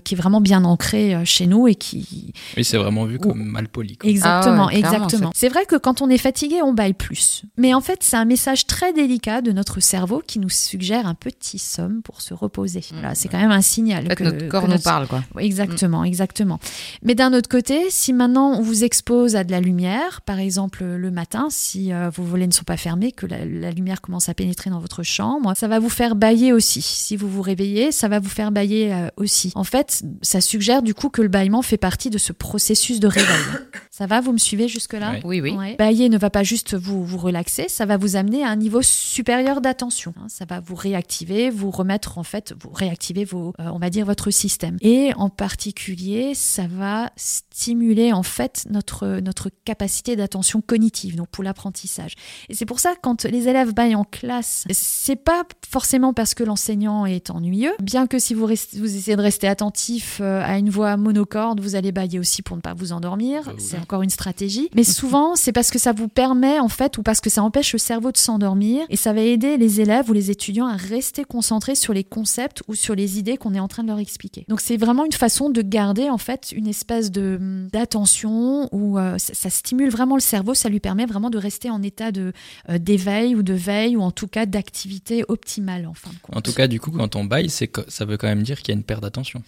qui 0.04 0.14
est 0.14 0.18
vraiment 0.18 0.42
bien 0.42 0.64
ancrée 0.64 1.18
chez 1.26 1.48
nous 1.48 1.68
et 1.68 1.76
qui. 1.76 2.34
Oui, 2.56 2.64
c'est 2.64 2.78
vraiment 2.78 3.06
vu 3.06 3.20
comme 3.20 3.47
mal 3.48 3.68
poli. 3.68 3.98
Exactement, 4.04 4.68
ah 4.72 4.76
exactement. 4.76 5.32
C'est 5.36 5.50
vrai 5.50 5.66
que 5.66 5.76
quand 5.76 6.02
on 6.02 6.10
est 6.10 6.18
fatigué, 6.18 6.62
on 6.62 6.74
baille 6.74 6.94
plus. 6.94 7.44
Mais 7.58 7.74
en 7.74 7.82
fait, 7.82 8.00
c'est 8.02 8.18
un 8.18 8.26
message 8.26 8.68
très 8.68 8.94
délicat 8.94 9.42
de 9.42 9.52
notre 9.52 9.80
cerveau 9.80 10.22
qui 10.26 10.40
nous 10.40 10.50
suggère 10.50 11.08
un 11.08 11.16
petit 11.16 11.60
somme 11.60 12.02
pour 12.02 12.22
se 12.22 12.34
reposer. 12.34 12.80
Mmh. 12.80 12.94
Voilà, 12.94 13.16
c'est 13.16 13.28
quand 13.28 13.40
même 13.40 13.52
un 13.52 13.62
signal. 13.62 14.08
que 14.16 14.24
notre 14.24 14.48
corps 14.48 14.68
nous 14.68 14.80
parle, 14.80 15.08
quoi. 15.08 15.24
Exactement, 15.40 16.02
mmh. 16.02 16.06
exactement. 16.06 16.60
Mais 17.04 17.16
d'un 17.16 17.34
autre 17.34 17.50
côté, 17.50 17.88
si 17.90 18.14
maintenant 18.14 18.52
on 18.58 18.62
vous 18.62 18.84
expose 18.84 19.36
à 19.36 19.44
de 19.44 19.52
la 19.52 19.62
lumière, 19.62 20.22
par 20.22 20.40
exemple 20.40 20.84
le 20.84 21.12
matin, 21.12 21.48
si 21.50 21.94
euh, 21.94 22.10
vos 22.10 22.24
volets 22.24 22.48
ne 22.48 22.54
sont 22.54 22.64
pas 22.64 22.78
fermés, 22.78 23.12
que 23.12 23.26
la, 23.26 23.72
lumière 23.72 24.02
commence 24.02 24.30
à 24.30 24.34
pénétrer 24.34 24.70
dans 24.70 24.80
votre 24.80 25.04
chambre, 25.04 25.54
ça 25.56 25.68
va 25.68 25.80
vous 25.80 25.90
faire 25.90 26.16
bailler 26.16 26.54
aussi. 26.54 26.82
Si 26.82 27.16
vous 27.16 27.30
vous 27.30 27.42
réveillez, 27.42 27.92
ça 27.92 28.08
va 28.08 28.20
vous 28.20 28.30
faire 28.30 28.52
bailler 28.52 28.94
euh, 28.94 29.08
aussi. 29.18 29.52
En 29.56 29.64
fait, 29.64 30.04
ça 30.22 30.42
suggère 30.42 30.82
du 30.82 30.94
coup 30.94 31.10
que 31.10 31.22
le 31.22 31.28
bâillement 31.28 31.62
fait 31.62 31.78
partie 31.78 32.10
de 32.10 32.18
ce 32.18 32.34
processus 32.34 33.00
de 33.00 33.08
réveil. 33.08 33.37
Ça 33.98 34.06
va, 34.06 34.22
vous 34.22 34.32
me 34.32 34.38
suivez 34.38 34.68
jusque-là 34.68 35.16
Oui, 35.24 35.42
oui. 35.42 35.56
Bailler 35.76 36.08
ne 36.10 36.20
va 36.20 36.30
pas 36.30 36.44
juste 36.44 36.76
vous, 36.76 37.04
vous 37.04 37.18
relaxer, 37.18 37.68
ça 37.68 37.88
va 37.88 37.98
vous 37.98 38.16
amener 38.16 38.44
à 38.44 38.50
un 38.50 38.56
niveau 38.56 38.84
supérieur 38.84 39.60
d'attention. 39.60 40.14
Hein. 40.18 40.28
Ça 40.30 40.46
va 40.46 40.60
vous 40.60 40.76
réactiver, 40.76 41.50
vous 41.50 41.72
remettre 41.72 42.20
en 42.20 42.24
fait, 42.24 42.54
vous 42.62 42.70
réactiver 42.70 43.26
vos, 43.26 43.54
euh, 43.60 43.72
on 43.74 43.80
va 43.80 43.90
dire 43.90 44.06
votre 44.06 44.30
système. 44.30 44.78
Et 44.82 45.14
en 45.16 45.30
particulier, 45.30 46.36
ça 46.36 46.68
va 46.68 47.12
stimuler 47.16 48.14
en 48.14 48.22
fait 48.22 48.68
notre, 48.70 49.20
notre 49.20 49.50
capacité 49.66 50.16
d'attention 50.16 50.62
cognitive, 50.62 51.16
donc 51.16 51.30
pour 51.30 51.44
l'apprentissage. 51.44 52.14
Et 52.50 52.54
c'est 52.54 52.68
pour 52.68 52.80
ça 52.80 52.94
quand 53.02 53.24
les 53.24 53.48
élèves 53.48 53.74
baillent 53.74 53.96
en 53.96 54.04
classe, 54.04 54.66
c'est 54.70 55.16
pas 55.16 55.44
forcément 55.68 56.14
parce 56.14 56.36
que 56.36 56.44
l'enseignant 56.44 57.08
est 57.08 57.32
ennuyeux, 57.32 57.74
bien 57.82 58.06
que 58.06 58.20
si 58.20 58.36
vous, 58.36 58.46
restez, 58.46 58.78
vous 58.78 58.96
essayez 58.96 59.18
de 59.18 59.22
rester 59.24 59.48
attentif 59.48 60.20
euh, 60.22 60.44
à 60.44 60.60
une 60.60 60.70
voix 60.70 60.98
monocorde, 60.98 61.62
vous 61.62 61.74
allez 61.76 61.92
bailler 61.92 62.20
aussi 62.20 62.44
pour 62.44 62.56
ne 62.56 62.62
pas 62.62 62.76
vous 62.76 62.92
endormir. 62.92 63.27
Bah 63.36 63.54
c'est 63.58 63.78
encore 63.78 64.02
une 64.02 64.10
stratégie. 64.10 64.70
Mais 64.76 64.84
souvent, 64.98 65.36
c'est 65.36 65.52
parce 65.52 65.72
que 65.72 65.80
ça 65.80 65.92
vous 65.92 66.08
permet 66.08 66.60
en 66.60 66.70
fait, 66.70 66.98
ou 66.98 67.04
parce 67.04 67.22
que 67.22 67.30
ça 67.30 67.44
empêche 67.44 67.74
le 67.74 67.80
cerveau 67.80 68.12
de 68.12 68.18
s'endormir, 68.18 68.86
et 68.90 68.96
ça 68.96 69.14
va 69.14 69.22
aider 69.22 69.58
les 69.58 69.82
élèves 69.82 70.10
ou 70.10 70.14
les 70.14 70.32
étudiants 70.32 70.68
à 70.68 70.76
rester 70.76 71.24
concentrés 71.24 71.76
sur 71.76 71.94
les 71.94 72.04
concepts 72.04 72.64
ou 72.68 72.76
sur 72.76 72.96
les 72.96 73.20
idées 73.20 73.38
qu'on 73.38 73.54
est 73.54 73.60
en 73.60 73.68
train 73.68 73.84
de 73.84 73.90
leur 73.90 74.00
expliquer. 74.00 74.46
Donc 74.48 74.62
c'est 74.62 74.78
vraiment 74.78 75.06
une 75.06 75.14
façon 75.14 75.50
de 75.50 75.62
garder 75.62 76.10
en 76.10 76.18
fait 76.18 76.52
une 76.52 76.68
espèce 76.68 77.12
de 77.12 77.68
d'attention 77.72 78.70
où 78.72 78.98
euh, 78.98 79.18
ça, 79.18 79.50
stimule 79.50 79.90
vraiment 79.90 80.16
le 80.16 80.22
cerveau, 80.22 80.54
ça 80.54 80.70
lui 80.70 80.80
permet 80.80 81.06
vraiment 81.06 81.30
de 81.30 81.38
rester 81.38 81.70
en 81.70 81.82
état 81.82 82.12
de 82.12 82.34
euh, 82.70 82.78
d'éveil 82.78 83.36
ou 83.36 83.44
de 83.44 83.54
veille 83.54 83.96
ou 83.96 84.02
en 84.02 84.12
tout 84.12 84.28
cas 84.28 84.46
d'activité 84.46 85.24
optimale 85.28 85.86
en 85.86 85.94
fin 85.94 86.10
de 86.10 86.18
compte. 86.22 86.36
En 86.36 86.42
tout 86.42 86.54
cas, 86.54 86.68
du 86.68 86.80
coup, 86.80 86.92
quand 86.92 87.16
on 87.16 87.24
baille, 87.24 87.50
c'est 87.50 87.72
ça 87.88 88.06
veut 88.06 88.18
quand 88.18 88.28
même 88.28 88.44
dire 88.44 88.60
qu'il 88.60 88.70
y 88.70 88.76
a 88.76 88.78
une 88.78 88.84
perte 88.84 89.02
d'attention. 89.02 89.42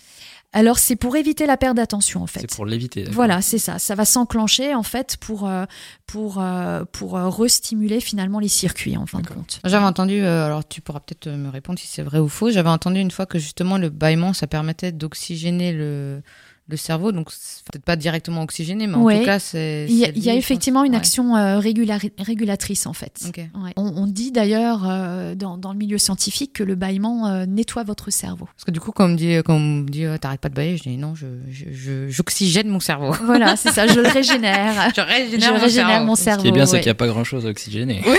Alors 0.51 0.79
c'est 0.79 0.96
pour 0.96 1.15
éviter 1.15 1.46
la 1.46 1.58
perte 1.58 1.75
d'attention 1.75 2.24
en 2.24 2.27
fait. 2.27 2.41
C'est 2.41 2.56
pour 2.56 2.65
l'éviter. 2.65 3.03
Voilà, 3.03 3.41
c'est 3.41 3.60
ça. 3.60 3.77
Ça 3.77 3.94
va 3.94 4.03
s'enclencher 4.03 4.74
en 4.74 4.82
fait 4.82 5.18
pour 5.18 5.48
euh, 5.48 5.65
pour 6.08 6.39
euh, 6.39 6.86
pour 6.91 7.18
euh, 7.18 7.29
restimuler 7.29 8.00
finalement 8.00 8.39
les 8.39 8.48
circuits 8.48 8.98
en 8.98 9.06
fin 9.06 9.20
de 9.20 9.27
compte. 9.27 9.60
J'avais 9.63 9.86
entendu, 9.86 10.22
alors 10.25 10.68
tu 10.68 10.82
pourras 10.82 11.01
peut-être 11.01 11.29
me 11.29 11.50
répondre 11.50 11.77
si 11.77 11.86
c'est 11.86 12.01
vrai 12.01 12.18
ou 12.18 12.27
faux. 12.27 12.50
J'avais 12.50 12.70
entendu 12.70 13.00
une 13.00 13.12
fois 13.12 13.27
que 13.27 13.38
justement 13.38 13.77
le 13.77 13.89
bâillement 13.89 14.34
ça 14.34 14.48
permettait 14.48 14.91
d'oxygéner 14.91 15.72
le 15.72 16.24
le 16.69 16.77
cerveau, 16.77 17.11
donc 17.11 17.29
peut-être 17.29 17.83
pas 17.83 17.95
directement 17.95 18.43
oxygéné, 18.43 18.85
mais 18.85 18.95
en 18.95 19.09
tout 19.09 19.25
cas, 19.25 19.39
c'est. 19.39 19.88
Il 19.89 19.97
y 19.97 20.29
a, 20.29 20.35
effectivement 20.35 20.83
une 20.83 20.95
action 20.95 21.35
euh, 21.35 21.59
régulatrice 21.59 22.85
en 22.85 22.93
fait. 22.93 23.31
On, 23.75 24.07
dit 24.07 24.31
d'ailleurs 24.31 24.88
euh, 24.88 25.35
dans, 25.35 25.57
dans, 25.57 25.71
le 25.71 25.77
milieu 25.77 25.97
scientifique 25.97 26.53
que 26.53 26.63
le 26.63 26.75
bâillement 26.75 27.27
euh, 27.27 27.45
nettoie 27.45 27.83
votre 27.83 28.11
cerveau. 28.11 28.45
Parce 28.55 28.65
que 28.65 28.71
du 28.71 28.79
coup, 28.79 28.91
quand 28.91 29.05
on 29.05 29.09
me 29.09 29.15
dit, 29.15 29.35
quand 29.45 29.55
on 29.55 29.59
me 29.59 29.89
dit 29.89 30.05
t'arrêtes 30.21 30.41
pas 30.41 30.49
de 30.49 30.53
bâiller, 30.53 30.77
je 30.77 30.83
dis 30.83 30.97
non, 30.97 31.13
j'oxygène 31.15 32.67
je, 32.67 32.71
mon 32.71 32.79
cerveau. 32.79 33.13
Voilà, 33.23 33.55
c'est 33.57 33.71
ça, 33.71 33.88
je 33.88 33.99
le 33.99 34.07
régénère. 34.07 34.91
je 34.95 35.01
régénère, 35.01 36.03
mon, 36.03 36.15
cerveau. 36.15 36.39
Ce 36.39 36.43
qui 36.43 36.49
est 36.49 36.51
bien, 36.51 36.65
c'est 36.65 36.77
qu'il 36.77 36.88
n'y 36.88 36.91
a 36.91 36.95
pas 36.95 37.07
grand 37.07 37.23
chose 37.23 37.45
à 37.45 37.49
oxygéner. 37.49 38.01
Oui. 38.05 38.17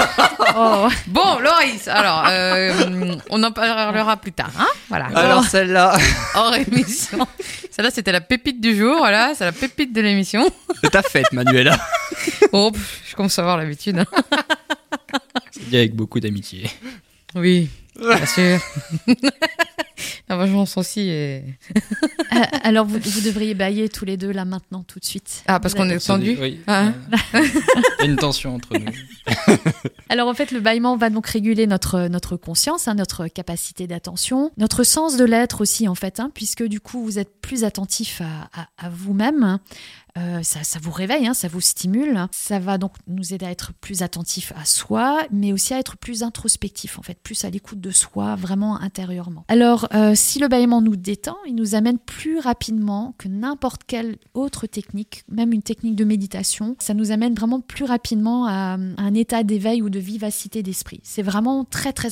oh. 0.56 0.88
Bon, 1.08 1.38
Loris, 1.40 1.88
alors, 1.88 2.24
on 3.30 3.42
en 3.42 3.52
parlera 3.52 4.16
plus 4.16 4.32
tard. 4.32 4.52
Hein 4.58 4.66
voilà. 4.88 5.06
Alors, 5.14 5.44
celle-là. 5.44 5.96
Hors 6.34 6.54
émission. 6.54 7.26
Celle-là, 7.76 7.90
c'était 7.90 8.10
la 8.12 8.22
pépite 8.22 8.58
du 8.58 8.74
jour, 8.74 8.96
voilà, 8.96 9.34
c'est 9.34 9.44
la 9.44 9.52
pépite 9.52 9.92
de 9.92 10.00
l'émission. 10.00 10.48
C'est 10.82 10.88
ta 10.88 11.02
fête, 11.02 11.30
Manuela. 11.32 11.78
oh, 12.52 12.72
je 13.06 13.14
commence 13.14 13.38
à 13.38 13.42
avoir 13.42 13.58
l'habitude. 13.58 13.98
Hein. 13.98 14.06
C'est 15.50 15.68
dit 15.68 15.76
avec 15.76 15.94
beaucoup 15.94 16.18
d'amitié. 16.18 16.70
Oui, 17.34 17.68
bien 17.98 18.24
sûr. 18.24 18.58
La 20.28 20.36
vengeance 20.36 20.76
aussi. 20.76 21.08
Et... 21.08 21.44
Euh, 21.74 22.40
alors, 22.62 22.86
vous, 22.86 22.98
devriez 22.98 23.54
bailler 23.54 23.88
tous 23.88 24.04
les 24.04 24.16
deux 24.16 24.30
là 24.30 24.44
maintenant, 24.44 24.82
tout 24.82 24.98
de 24.98 25.04
suite. 25.04 25.42
Ah, 25.46 25.60
parce 25.60 25.74
qu'on 25.74 25.88
est 25.88 26.04
tendu 26.04 26.36
Oui. 26.40 26.60
Ah. 26.66 26.92
Il 27.34 27.40
y 28.00 28.02
a 28.02 28.04
une 28.04 28.16
tension 28.16 28.54
entre 28.54 28.76
nous. 28.78 28.92
alors, 30.08 30.28
en 30.28 30.34
fait, 30.34 30.50
le 30.50 30.60
bâillement 30.60 30.96
va 30.96 31.10
donc 31.10 31.26
réguler 31.26 31.66
notre, 31.66 32.08
notre 32.08 32.36
conscience, 32.36 32.88
hein, 32.88 32.94
notre 32.94 33.26
capacité 33.28 33.86
d'attention, 33.86 34.50
notre 34.56 34.82
sens 34.84 35.16
de 35.16 35.24
l'être 35.24 35.60
aussi, 35.60 35.88
en 35.88 35.94
fait, 35.94 36.20
hein, 36.20 36.30
puisque 36.34 36.64
du 36.64 36.80
coup, 36.80 37.04
vous 37.04 37.18
êtes 37.18 37.40
plus 37.40 37.64
attentif 37.64 38.20
à, 38.20 38.68
à 38.78 38.88
vous-même, 38.88 39.58
euh, 40.16 40.42
ça, 40.42 40.78
vous 40.80 40.90
réveille, 40.90 41.26
hein, 41.26 41.34
ça 41.34 41.48
vous 41.48 41.60
stimule. 41.60 42.26
Ça 42.32 42.58
va 42.58 42.78
donc 42.78 42.92
nous 43.06 43.34
aider 43.34 43.44
à 43.44 43.50
être 43.50 43.72
plus 43.80 44.02
attentif 44.02 44.52
à 44.56 44.64
soi, 44.64 45.22
mais 45.30 45.52
aussi 45.52 45.74
à 45.74 45.78
être 45.78 45.96
plus 45.96 46.22
introspectif, 46.22 46.98
en 46.98 47.02
fait, 47.02 47.18
plus 47.22 47.44
à 47.44 47.50
l'écoute 47.50 47.80
de 47.80 47.90
soi, 47.90 48.34
vraiment 48.34 48.80
intérieurement. 48.80 49.44
Alors, 49.48 49.85
euh, 49.94 50.12
si 50.14 50.38
le 50.38 50.48
bâillement 50.48 50.80
nous 50.80 50.96
détend, 50.96 51.36
il 51.46 51.54
nous 51.54 51.74
amène 51.74 51.98
plus 51.98 52.38
rapidement 52.38 53.14
que 53.18 53.28
n'importe 53.28 53.82
quelle 53.86 54.16
autre 54.34 54.66
technique, 54.66 55.24
même 55.30 55.52
une 55.52 55.62
technique 55.62 55.96
de 55.96 56.04
méditation, 56.04 56.76
ça 56.78 56.94
nous 56.94 57.12
amène 57.12 57.34
vraiment 57.34 57.60
plus 57.60 57.84
rapidement 57.84 58.46
à, 58.46 58.76
un 58.96 59.14
état 59.14 59.42
d'éveil 59.42 59.82
ou 59.82 59.90
de 59.90 59.98
vivacité 59.98 60.62
d'esprit. 60.62 61.00
C'est 61.02 61.22
vraiment 61.22 61.64
très, 61.64 61.92
très, 61.92 62.10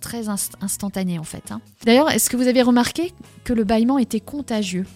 très 0.00 0.28
instantané, 0.28 1.18
en 1.18 1.24
fait. 1.24 1.52
Hein. 1.52 1.60
D'ailleurs, 1.84 2.10
est-ce 2.10 2.30
que 2.30 2.36
vous 2.36 2.48
avez 2.48 2.62
remarqué 2.62 3.12
que 3.44 3.52
le 3.52 3.64
bâillement 3.64 3.98
était 3.98 4.20
contagieux? 4.20 4.86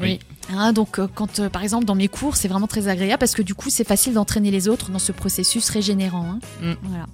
Oui. 0.00 0.18
Hein, 0.50 0.72
donc, 0.72 0.98
euh, 0.98 1.08
quand, 1.12 1.40
euh, 1.40 1.48
par 1.48 1.62
exemple, 1.62 1.84
dans 1.84 1.94
mes 1.94 2.08
cours, 2.08 2.36
c'est 2.36 2.48
vraiment 2.48 2.66
très 2.66 2.88
agréable 2.88 3.18
parce 3.18 3.34
que 3.34 3.42
du 3.42 3.54
coup, 3.54 3.70
c'est 3.70 3.86
facile 3.86 4.14
d'entraîner 4.14 4.50
les 4.50 4.68
autres 4.68 4.90
dans 4.90 4.98
ce 4.98 5.12
processus 5.12 5.68
régénérant. 5.70 6.30
Hein. 6.30 6.38
Mm. 6.62 6.74
Voilà. 6.82 7.06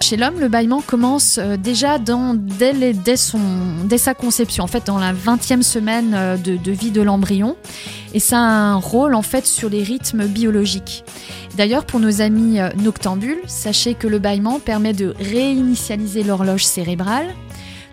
Chez 0.00 0.16
l'homme, 0.16 0.38
le 0.38 0.48
bâillement 0.48 0.82
commence 0.82 1.38
euh, 1.38 1.56
déjà 1.56 1.98
dans, 1.98 2.34
dès, 2.34 3.16
son, 3.16 3.40
dès, 3.84 3.98
sa 3.98 4.14
conception, 4.14 4.64
en 4.64 4.66
fait, 4.66 4.86
dans 4.86 4.98
la 4.98 5.12
20e 5.12 5.62
semaine 5.62 6.16
de, 6.44 6.56
de 6.56 6.72
vie 6.72 6.90
de 6.90 7.02
l'embryon. 7.02 7.56
Et 8.14 8.20
ça 8.20 8.38
a 8.38 8.40
un 8.40 8.76
rôle, 8.76 9.14
en 9.14 9.22
fait, 9.22 9.46
sur 9.46 9.68
les 9.68 9.82
rythmes 9.82 10.26
biologiques. 10.26 11.04
D'ailleurs, 11.56 11.84
pour 11.84 12.00
nos 12.00 12.20
amis 12.20 12.58
noctambules, 12.76 13.40
sachez 13.46 13.94
que 13.94 14.06
le 14.06 14.18
bâillement 14.18 14.60
permet 14.60 14.92
de 14.92 15.14
réinitialiser 15.18 16.22
l'horloge 16.22 16.64
cérébrale 16.64 17.26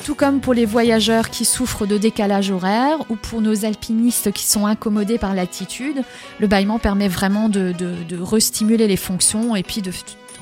tout 0.04 0.16
comme 0.16 0.42
pour 0.42 0.54
les 0.54 0.66
voyageurs 0.66 1.30
qui 1.30 1.46
souffrent 1.46 1.86
de 1.86 1.98
décalage 1.98 2.52
horaire 2.52 2.98
ou 3.10 3.16
pour 3.16 3.42
nos 3.42 3.66
alpinistes 3.66 4.32
qui 4.32 4.46
sont 4.46 4.66
incommodés 4.66 5.18
par 5.18 5.34
l'altitude, 5.34 6.04
le 6.40 6.48
bâillement 6.48 6.78
permet 6.78 7.08
vraiment 7.08 7.48
de, 7.50 7.74
de, 7.78 8.22
restimuler 8.22 8.88
les 8.88 8.98
fonctions 8.98 9.56
et 9.56 9.64
puis 9.64 9.82
de, 9.82 9.92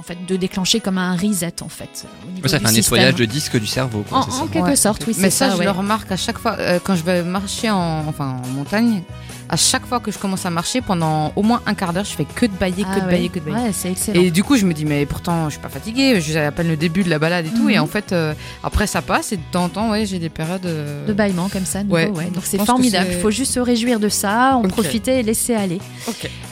en 0.01 0.03
fait, 0.03 0.25
de 0.25 0.35
déclencher 0.35 0.79
comme 0.79 0.97
un 0.97 1.15
reset 1.15 1.61
en 1.61 1.69
fait. 1.69 2.07
ça 2.47 2.59
fait 2.59 2.65
un 2.65 2.71
nettoyage 2.71 3.13
de 3.13 3.25
disque 3.25 3.59
du 3.59 3.67
cerveau. 3.67 4.03
en, 4.09 4.47
quelque 4.47 4.75
sorte, 4.75 5.05
oui. 5.07 5.15
Mais 5.19 5.29
ça, 5.29 5.55
je 5.55 5.61
le 5.61 5.69
remarque 5.69 6.11
à 6.11 6.17
chaque 6.17 6.39
fois 6.39 6.55
euh, 6.57 6.79
quand 6.83 6.95
je 6.95 7.03
vais 7.03 7.21
marcher 7.21 7.69
en, 7.69 8.07
enfin, 8.07 8.41
en 8.43 8.47
montagne 8.47 9.03
à 9.51 9.57
chaque 9.57 9.85
fois 9.85 9.99
que 9.99 10.11
je 10.11 10.17
commence 10.17 10.45
à 10.45 10.49
marcher, 10.49 10.79
pendant 10.79 11.33
au 11.35 11.43
moins 11.43 11.61
un 11.65 11.73
quart 11.73 11.91
d'heure, 11.91 12.05
je 12.05 12.15
fais 12.15 12.23
que 12.23 12.45
de 12.45 12.53
bailler, 12.53 12.83
que 12.83 12.89
ah 12.89 12.99
de 13.01 13.05
bailler, 13.05 13.27
que 13.27 13.39
de 13.39 13.43
bailler. 13.43 13.65
Ouais, 13.65 13.73
c'est 13.73 13.91
excellent. 13.91 14.21
Et 14.21 14.31
du 14.31 14.45
coup, 14.45 14.55
je 14.55 14.65
me 14.65 14.73
dis, 14.73 14.85
mais 14.85 15.05
pourtant, 15.05 15.49
je 15.49 15.51
suis 15.51 15.61
pas 15.61 15.67
fatiguée, 15.67 16.21
j'ai 16.21 16.39
à 16.39 16.53
peine 16.53 16.69
le 16.69 16.77
début 16.77 17.03
de 17.03 17.09
la 17.09 17.19
balade 17.19 17.47
et 17.47 17.49
tout. 17.49 17.69
Et 17.69 17.75
mhm. 17.75 17.83
en 17.83 17.87
fait, 17.87 18.13
euh, 18.13 18.33
après, 18.63 18.87
ça 18.87 19.01
passe 19.01 19.33
et 19.33 19.37
de 19.37 19.41
temps 19.51 19.65
en 19.65 19.69
temps, 19.69 19.91
ouais, 19.91 20.05
j'ai 20.05 20.19
des 20.19 20.29
périodes. 20.29 20.65
Euh, 20.65 21.05
de 21.05 21.11
bâillement 21.11 21.49
comme 21.49 21.65
ça, 21.65 21.83
nouveau, 21.83 21.95
ouais. 21.95 22.31
Donc 22.33 22.43
c'est 22.43 22.63
formidable. 22.63 23.09
Il 23.11 23.19
faut 23.19 23.29
juste 23.29 23.53
se 23.53 23.59
réjouir 23.59 23.99
de 23.99 24.07
ça, 24.07 24.55
en 24.55 24.61
profiter 24.63 25.19
et 25.19 25.23
laisser 25.23 25.53
aller. 25.53 25.79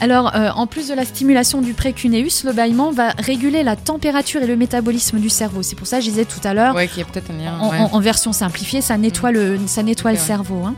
Alors, 0.01 0.35
euh, 0.35 0.49
en 0.53 0.67
plus 0.67 0.89
de 0.89 0.93
la 0.93 1.05
stimulation 1.05 1.61
du 1.61 1.73
précuneus, 1.73 2.43
le 2.43 2.51
bâillement 2.51 2.91
va 2.91 3.11
réguler 3.17 3.63
la 3.63 3.77
température 3.77 4.41
et 4.41 4.47
le 4.47 4.57
métabolisme 4.57 5.19
du 5.19 5.29
cerveau. 5.29 5.63
C'est 5.63 5.77
pour 5.77 5.87
ça 5.87 5.99
que 5.99 6.03
je 6.03 6.09
disais 6.09 6.25
tout 6.25 6.41
à 6.43 6.53
l'heure. 6.53 6.75
Ouais, 6.75 6.89
qu'il 6.89 6.99
y 6.99 7.01
a 7.01 7.05
peut-être 7.05 7.31
un 7.31 7.37
lien. 7.37 7.57
En, 7.59 7.99
version 8.01 8.33
simplifiée, 8.33 8.81
ça 8.81 8.97
nettoie 8.97 9.31
le, 9.31 9.57
ça 9.67 9.83
nettoie 9.83 10.11
le 10.11 10.17
cerveau. 10.17 10.63
Hein. 10.65 10.75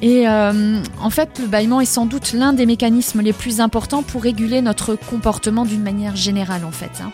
Et 0.00 0.28
euh, 0.28 0.82
en 1.00 1.10
fait, 1.10 1.38
le 1.40 1.46
bâillement 1.46 1.80
est 1.80 1.86
sans 1.86 2.06
doute 2.06 2.32
l'un 2.32 2.52
des 2.52 2.66
mécanismes 2.66 3.20
les 3.20 3.32
plus 3.32 3.60
importants 3.60 4.02
pour 4.02 4.22
réguler 4.22 4.62
notre 4.62 4.94
comportement 4.94 5.64
d'une 5.64 5.82
manière 5.82 6.14
générale, 6.14 6.64
en 6.64 6.70
fait. 6.70 6.90
Hein. 7.02 7.10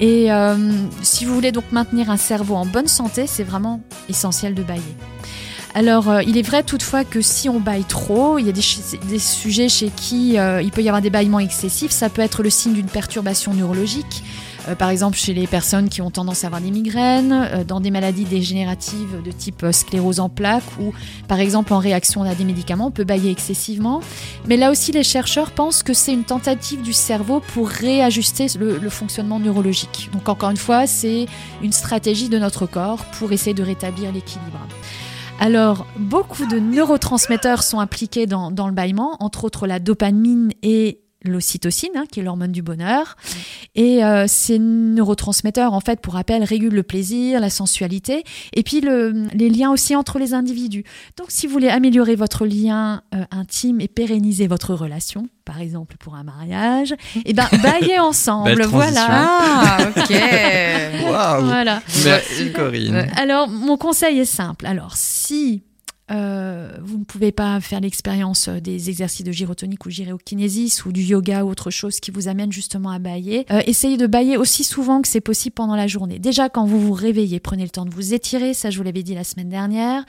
Et 0.00 0.32
euh, 0.32 0.56
si 1.02 1.24
vous 1.24 1.34
voulez 1.34 1.52
donc 1.52 1.64
maintenir 1.70 2.10
un 2.10 2.16
cerveau 2.16 2.54
en 2.54 2.66
bonne 2.66 2.88
santé, 2.88 3.26
c'est 3.26 3.44
vraiment 3.44 3.80
essentiel 4.08 4.54
de 4.54 4.62
bailler. 4.62 4.82
Alors, 5.74 6.08
euh, 6.08 6.22
il 6.22 6.38
est 6.38 6.42
vrai 6.42 6.62
toutefois 6.62 7.04
que 7.04 7.20
si 7.20 7.48
on 7.48 7.60
baille 7.60 7.84
trop, 7.84 8.38
il 8.38 8.46
y 8.46 8.48
a 8.48 8.52
des, 8.52 9.18
sujets 9.18 9.68
chez 9.68 9.90
qui 9.90 10.36
il 10.36 10.70
peut 10.70 10.82
y 10.82 10.88
avoir 10.88 11.02
des 11.02 11.10
bâillements 11.10 11.40
excessifs. 11.40 11.90
Ça 11.90 12.08
peut 12.08 12.22
être 12.22 12.42
le 12.42 12.50
signe 12.50 12.72
d'une 12.72 12.86
perturbation 12.86 13.52
neurologique, 13.52 14.22
euh, 14.68 14.74
par 14.74 14.90
exemple 14.90 15.16
chez 15.16 15.34
les 15.34 15.46
personnes 15.46 15.88
qui 15.88 16.00
ont 16.00 16.10
tendance 16.10 16.44
à 16.44 16.48
avoir 16.48 16.60
des 16.60 16.70
migraines, 16.70 17.32
euh, 17.32 17.64
dans 17.64 17.80
des 17.80 17.90
maladies 17.90 18.24
dégénératives 18.24 19.22
de 19.22 19.30
type 19.30 19.62
euh, 19.62 19.72
sclérose 19.72 20.20
en 20.20 20.28
plaques 20.28 20.62
ou 20.80 20.92
par 21.28 21.40
exemple 21.40 21.72
en 21.72 21.78
réaction 21.78 22.22
à 22.22 22.34
des 22.34 22.44
médicaments, 22.44 22.86
on 22.86 22.90
peut 22.90 23.04
bailler 23.04 23.30
excessivement. 23.30 24.00
Mais 24.46 24.56
là 24.56 24.70
aussi, 24.70 24.92
les 24.92 25.02
chercheurs 25.02 25.50
pensent 25.52 25.82
que 25.82 25.92
c'est 25.92 26.12
une 26.12 26.24
tentative 26.24 26.82
du 26.82 26.92
cerveau 26.92 27.40
pour 27.40 27.68
réajuster 27.68 28.46
le, 28.58 28.88
fonctionnement 28.88 29.40
neurologique. 29.40 30.10
Donc 30.12 30.28
encore 30.28 30.50
une 30.50 30.56
fois, 30.56 30.86
c'est 30.86 31.26
une 31.62 31.72
stratégie 31.72 32.28
de 32.28 32.38
notre 32.38 32.66
corps 32.66 33.04
pour 33.18 33.32
essayer 33.32 33.54
de 33.54 33.62
rétablir 33.62 34.12
l'équilibre. 34.12 34.58
Alors, 35.40 35.86
beaucoup 35.98 36.46
de 36.46 36.58
neurotransmetteurs 36.60 37.64
sont 37.64 37.80
impliqués 37.80 38.26
dans, 38.26 38.52
dans, 38.52 38.68
le 38.68 38.72
bâillement, 38.72 39.16
entre 39.18 39.44
autres 39.44 39.66
la 39.66 39.80
dopamine 39.80 40.52
et 40.62 41.03
l'ocytocine, 41.24 41.90
hein, 41.96 42.04
qui 42.10 42.20
est 42.20 42.22
l'hormone 42.22 42.52
du 42.52 42.62
bonheur. 42.62 43.16
Et 43.74 44.04
euh, 44.04 44.26
ces 44.28 44.58
neurotransmetteurs, 44.58 45.72
en 45.72 45.80
fait, 45.80 46.00
pour 46.00 46.14
rappel, 46.14 46.44
régulent 46.44 46.74
le 46.74 46.82
plaisir, 46.82 47.40
la 47.40 47.50
sensualité, 47.50 48.24
et 48.54 48.62
puis 48.62 48.80
le, 48.80 49.26
les 49.32 49.48
liens 49.48 49.70
aussi 49.70 49.96
entre 49.96 50.18
les 50.18 50.34
individus. 50.34 50.84
Donc, 51.16 51.28
si 51.30 51.46
vous 51.46 51.52
voulez 51.52 51.68
améliorer 51.68 52.14
votre 52.14 52.46
lien 52.46 53.02
euh, 53.14 53.24
intime 53.30 53.80
et 53.80 53.88
pérenniser 53.88 54.46
votre 54.46 54.74
relation, 54.74 55.28
par 55.44 55.60
exemple 55.60 55.96
pour 55.98 56.14
un 56.14 56.24
mariage, 56.24 56.92
et 56.92 57.22
eh 57.26 57.32
ben 57.32 57.48
baillez 57.62 57.98
ensemble, 57.98 58.64
voilà. 58.64 59.06
Ah, 59.08 59.78
ok. 59.96 60.12
Voilà. 61.44 61.82
Merci 62.04 62.52
Corinne. 62.52 63.08
Alors, 63.16 63.48
mon 63.48 63.76
conseil 63.76 64.18
est 64.18 64.24
simple. 64.24 64.66
Alors, 64.66 64.96
si 64.96 65.62
euh, 66.10 66.68
vous 66.82 66.98
ne 66.98 67.04
pouvez 67.04 67.32
pas 67.32 67.58
faire 67.60 67.80
l'expérience 67.80 68.48
euh, 68.48 68.60
des 68.60 68.90
exercices 68.90 69.24
de 69.24 69.32
gyrotonique 69.32 69.86
ou 69.86 69.90
gyrokinésis 69.90 70.84
ou 70.84 70.92
du 70.92 71.00
yoga 71.00 71.44
ou 71.44 71.48
autre 71.48 71.70
chose 71.70 71.98
qui 71.98 72.10
vous 72.10 72.28
amène 72.28 72.52
justement 72.52 72.90
à 72.90 72.98
bailler. 72.98 73.46
Euh, 73.50 73.62
essayez 73.66 73.96
de 73.96 74.06
bailler 74.06 74.36
aussi 74.36 74.64
souvent 74.64 75.00
que 75.00 75.08
c'est 75.08 75.22
possible 75.22 75.54
pendant 75.54 75.76
la 75.76 75.86
journée. 75.86 76.18
Déjà, 76.18 76.50
quand 76.50 76.66
vous 76.66 76.78
vous 76.78 76.92
réveillez, 76.92 77.40
prenez 77.40 77.62
le 77.62 77.70
temps 77.70 77.86
de 77.86 77.90
vous 77.90 78.12
étirer. 78.12 78.52
Ça, 78.52 78.68
je 78.68 78.76
vous 78.76 78.84
l'avais 78.84 79.02
dit 79.02 79.14
la 79.14 79.24
semaine 79.24 79.48
dernière. 79.48 80.04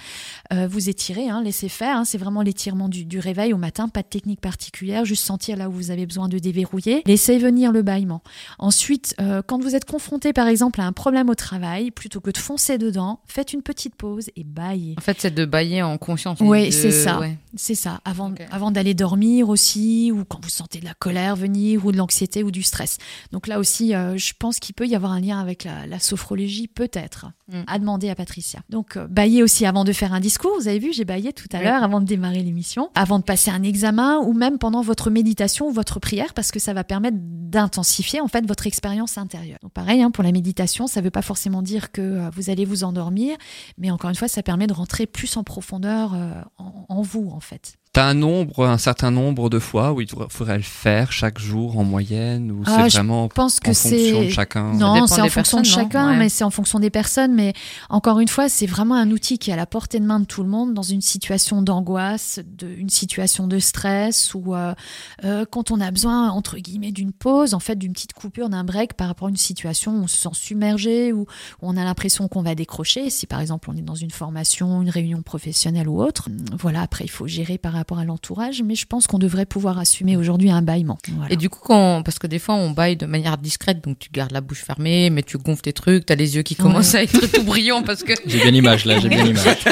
vous 0.51 0.89
étirez, 0.89 1.29
hein, 1.29 1.41
laissez 1.41 1.69
faire. 1.69 1.97
Hein, 1.97 2.05
c'est 2.05 2.17
vraiment 2.17 2.41
l'étirement 2.41 2.89
du, 2.89 3.19
réveil 3.19 3.53
au 3.53 3.57
matin. 3.57 3.87
Pas 3.87 4.01
de 4.01 4.07
technique 4.07 4.41
particulière. 4.41 5.05
Juste 5.05 5.23
sentir 5.23 5.55
là 5.55 5.69
où 5.69 5.71
vous 5.71 5.91
avez 5.91 6.05
besoin 6.05 6.27
de 6.27 6.39
déverrouiller. 6.39 7.03
Laissez 7.05 7.37
venir 7.37 7.71
le 7.71 7.81
bâillement. 7.81 8.21
Ensuite, 8.59 9.15
quand 9.47 9.61
vous 9.61 9.75
êtes 9.75 9.85
confronté, 9.85 10.33
par 10.33 10.47
exemple, 10.47 10.81
à 10.81 10.85
un 10.85 10.91
problème 10.91 11.29
au 11.29 11.35
travail, 11.35 11.91
plutôt 11.91 12.19
que 12.19 12.31
de 12.31 12.37
foncer 12.37 12.77
dedans, 12.77 13.19
faites 13.25 13.53
une 13.53 13.61
petite 13.61 13.95
pause 13.95 14.29
et 14.35 14.43
baillez. 14.43 14.95
En 14.97 15.01
fait, 15.01 15.17
c'est 15.19 15.33
de 15.33 15.45
bailler 15.45 15.84
en 15.87 15.97
conscience. 15.97 16.39
Oui, 16.41 16.71
c'est 16.71 16.91
ça. 16.91 17.21
C'est 17.55 17.75
ça. 17.75 18.01
Avant, 18.03 18.33
avant 18.51 18.71
d'aller 18.71 18.93
dormir 18.93 19.49
aussi, 19.49 20.11
ou 20.11 20.25
quand 20.25 20.43
vous 20.43 20.49
sentez 20.49 20.79
de 20.79 20.85
la 20.85 20.93
colère 20.93 21.35
venir, 21.35 21.85
ou 21.85 21.91
de 21.91 21.97
l'anxiété, 21.97 22.43
ou 22.43 22.51
du 22.51 22.63
stress. 22.63 22.97
Donc 23.31 23.47
là 23.47 23.59
aussi, 23.59 23.95
euh, 23.95 24.17
je 24.17 24.33
pense 24.37 24.59
qu'il 24.59 24.75
peut 24.75 24.87
y 24.87 24.95
avoir 24.95 25.13
un 25.13 25.21
lien 25.21 25.39
avec 25.39 25.63
la, 25.63 25.99
sophrologie, 25.99 26.67
peut-être, 26.67 27.27
mm. 27.47 27.61
à 27.67 27.79
demander 27.79 28.09
à 28.09 28.15
Patricia. 28.15 28.59
Donc, 28.69 28.97
euh, 28.97 29.07
bailler 29.07 29.41
aussi 29.41 29.65
avant 29.65 29.83
de 29.83 29.93
faire 29.93 30.13
un 30.13 30.19
discours. 30.19 30.51
Vous 30.59 30.67
avez 30.67 30.79
vu, 30.79 30.91
j'ai 30.91 31.05
baillé 31.05 31.31
tout 31.31 31.47
à 31.53 31.61
l'heure 31.61 31.83
avant 31.83 32.01
de 32.01 32.05
démarrer 32.05 32.43
l'émission, 32.43 32.89
avant 32.95 33.19
de 33.19 33.23
passer 33.23 33.51
un 33.51 33.63
examen, 33.63 34.19
ou 34.19 34.33
même 34.33 34.57
pendant 34.57 34.81
votre 34.81 35.09
méditation 35.09 35.67
ou 35.67 35.71
votre 35.71 35.99
prière, 35.99 36.33
parce 36.33 36.51
que 36.51 36.59
ça 36.59 36.73
va 36.73 36.83
permettre 36.83 37.17
d'intensifier 37.21 38.19
en 38.19 38.27
fait 38.27 38.45
votre 38.45 38.67
expérience 38.67 39.17
intérieure. 39.17 39.59
Donc 39.61 39.71
pareil, 39.71 40.01
hein, 40.01 40.11
pour 40.11 40.23
la 40.23 40.31
méditation, 40.31 40.87
ça 40.87 40.99
ne 40.99 41.05
veut 41.05 41.11
pas 41.11 41.21
forcément 41.21 41.61
dire 41.61 41.91
que 41.91 42.01
euh, 42.01 42.29
vous 42.35 42.49
allez 42.49 42.65
vous 42.65 42.83
endormir, 42.83 43.37
mais 43.77 43.91
encore 43.91 44.09
une 44.09 44.15
fois, 44.15 44.27
ça 44.27 44.43
permet 44.43 44.67
de 44.67 44.73
rentrer 44.73 45.05
plus 45.05 45.37
en 45.37 45.43
profondeur 45.43 45.74
euh, 46.13 46.41
en, 46.57 47.01
vous, 47.01 47.29
en 47.31 47.39
fait. 47.39 47.77
T'as 47.95 48.07
un 48.07 48.13
nombre, 48.13 48.65
un 48.65 48.77
certain 48.77 49.09
nombre 49.09 49.49
de 49.49 49.57
fois 49.57 49.93
où 49.93 50.01
il 50.01 50.09
faudrait 50.27 50.57
le 50.57 50.63
faire 50.63 51.13
chaque 51.13 51.39
jour 51.39 51.77
en 51.77 51.85
moyenne 51.85 52.51
ou 52.51 52.61
ah, 52.65 52.89
c'est 52.89 52.97
vraiment 52.97 53.29
pense 53.29 53.61
que 53.61 53.69
en 53.69 53.73
fonction 53.73 54.21
de 54.21 54.29
chacun? 54.29 54.73
Non, 54.73 55.07
c'est 55.07 55.21
en 55.21 55.29
fonction 55.29 55.61
de 55.61 55.65
chacun, 55.65 56.13
mais 56.17 56.27
c'est 56.27 56.43
en 56.43 56.49
fonction 56.49 56.79
des 56.79 56.89
personnes. 56.89 57.33
Mais 57.33 57.53
encore 57.89 58.19
une 58.19 58.27
fois, 58.27 58.49
c'est 58.49 58.65
vraiment 58.65 58.95
un 58.95 59.11
outil 59.11 59.37
qui 59.37 59.49
est 59.49 59.53
à 59.53 59.55
la 59.55 59.65
portée 59.65 60.01
de 60.01 60.05
main 60.05 60.19
de 60.19 60.25
tout 60.25 60.43
le 60.43 60.49
monde 60.49 60.73
dans 60.73 60.81
une 60.81 60.99
situation 60.99 61.61
d'angoisse, 61.61 62.41
de, 62.45 62.67
une 62.67 62.89
situation 62.89 63.47
de 63.47 63.59
stress 63.59 64.33
ou 64.33 64.53
euh, 64.53 64.75
euh, 65.23 65.45
quand 65.49 65.71
on 65.71 65.79
a 65.79 65.89
besoin 65.89 66.31
entre 66.31 66.57
guillemets 66.57 66.91
d'une 66.91 67.13
pause, 67.13 67.53
en 67.53 67.61
fait, 67.61 67.77
d'une 67.77 67.93
petite 67.93 68.11
coupure, 68.11 68.49
d'un 68.49 68.65
break 68.65 68.95
par 68.95 69.07
rapport 69.07 69.29
à 69.29 69.31
une 69.31 69.37
situation 69.37 69.93
où 69.93 70.03
on 70.03 70.07
se 70.07 70.17
sent 70.17 70.33
submergé 70.33 71.13
ou 71.13 71.21
où 71.21 71.25
on 71.61 71.77
a 71.77 71.85
l'impression 71.85 72.27
qu'on 72.27 72.41
va 72.41 72.55
décrocher. 72.55 73.09
Si 73.09 73.25
par 73.25 73.39
exemple 73.39 73.69
on 73.69 73.77
est 73.77 73.81
dans 73.81 73.95
une 73.95 74.11
formation, 74.11 74.81
une 74.81 74.89
réunion 74.89 75.21
professionnelle 75.21 75.87
ou 75.87 76.03
autre, 76.03 76.27
voilà. 76.59 76.81
Après, 76.81 77.05
il 77.05 77.09
faut 77.09 77.25
gérer 77.25 77.57
par 77.57 77.71
rapport 77.71 77.84
rapport 77.85 77.99
à 77.99 78.05
l'entourage, 78.05 78.63
mais 78.63 78.73
je 78.73 78.87
pense 78.87 79.05
qu'on 79.05 79.19
devrait 79.19 79.45
pouvoir 79.45 79.77
assumer 79.77 80.17
aujourd'hui 80.17 80.49
un 80.49 80.63
bâillement. 80.63 80.97
Et 81.29 81.35
du 81.35 81.49
coup, 81.49 81.59
quand, 81.61 82.01
parce 82.03 82.17
que 82.17 82.25
des 82.25 82.39
fois 82.39 82.55
on 82.55 82.71
baille 82.71 82.97
de 82.97 83.05
manière 83.05 83.37
discrète, 83.37 83.83
donc 83.83 83.99
tu 83.99 84.09
gardes 84.11 84.31
la 84.31 84.41
bouche 84.41 84.63
fermée, 84.63 85.11
mais 85.11 85.21
tu 85.21 85.37
gonfles 85.37 85.61
tes 85.61 85.73
trucs, 85.73 86.07
tu 86.07 86.11
as 86.13 86.15
les 86.15 86.35
yeux 86.35 86.41
qui 86.41 86.55
commencent 86.55 86.95
à 86.95 87.03
être 87.03 87.31
tout 87.31 87.43
brillants 87.43 87.83
parce 87.83 88.01
que. 88.01 88.13
J'ai 88.25 88.39
bien 88.41 88.49
l'image 88.49 88.85
là, 88.85 88.97
j'ai 88.99 89.09
bien 89.09 89.23
l'image. 89.23 89.65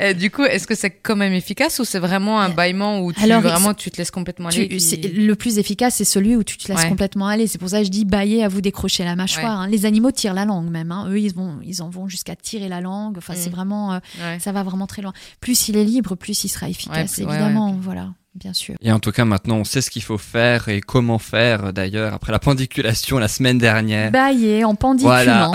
Euh, 0.00 0.12
du 0.12 0.30
coup, 0.30 0.44
est-ce 0.44 0.66
que 0.66 0.74
c'est 0.74 0.90
quand 0.90 1.16
même 1.16 1.32
efficace 1.32 1.78
ou 1.78 1.84
c'est 1.84 1.98
vraiment 1.98 2.40
un 2.40 2.48
bâillement 2.48 3.00
où 3.00 3.12
tu, 3.12 3.26
vraiment 3.26 3.74
tu 3.74 3.90
te 3.90 3.98
laisses 3.98 4.10
complètement 4.10 4.48
aller 4.48 4.68
Le 4.68 5.34
plus 5.34 5.58
efficace, 5.58 5.96
c'est 5.96 6.04
celui 6.04 6.36
où 6.36 6.44
tu 6.44 6.56
te 6.56 6.72
laisses 6.72 6.84
complètement 6.86 7.26
aller. 7.26 7.46
C'est 7.46 7.58
pour 7.58 7.70
ça 7.70 7.80
que 7.80 7.84
je 7.84 7.90
dis 7.90 8.04
bailler 8.04 8.44
à 8.44 8.48
vous 8.48 8.60
décrocher 8.60 9.04
la 9.04 9.16
mâchoire. 9.16 9.60
Hein. 9.60 9.68
Les 9.68 9.86
animaux 9.86 10.10
tirent 10.10 10.34
la 10.34 10.44
langue 10.44 10.70
même. 10.70 10.92
Hein. 10.92 11.06
Eux, 11.10 11.20
ils, 11.20 11.34
vont, 11.34 11.58
ils 11.64 11.82
en 11.82 11.90
vont 11.90 12.08
jusqu'à 12.08 12.36
tirer 12.36 12.68
la 12.68 12.80
langue. 12.80 13.18
Enfin, 13.18 13.34
c'est 13.36 13.50
mm. 13.50 13.52
vraiment, 13.52 13.92
euh, 13.94 13.98
ça 14.38 14.52
va 14.52 14.62
vraiment 14.62 14.86
très 14.86 15.02
loin. 15.02 15.12
Plus 15.40 15.68
il 15.68 15.76
est 15.76 15.84
libre, 15.84 16.14
plus 16.14 16.44
il 16.44 16.48
sera 16.48 16.68
efficace, 16.68 17.18
évidemment. 17.18 17.76
Voilà 17.80 18.10
bien 18.38 18.52
sûr. 18.52 18.76
Et 18.80 18.92
en 18.92 19.00
tout 19.00 19.10
cas, 19.10 19.24
maintenant, 19.24 19.56
on 19.56 19.64
sait 19.64 19.80
ce 19.80 19.90
qu'il 19.90 20.02
faut 20.02 20.18
faire 20.18 20.68
et 20.68 20.80
comment 20.80 21.18
faire, 21.18 21.72
d'ailleurs, 21.72 22.14
après 22.14 22.32
la 22.32 22.38
pendiculation 22.38 23.18
la 23.18 23.28
semaine 23.28 23.58
dernière. 23.58 24.10
Bailler 24.10 24.64
en 24.64 24.74
pendiculant. 24.74 25.52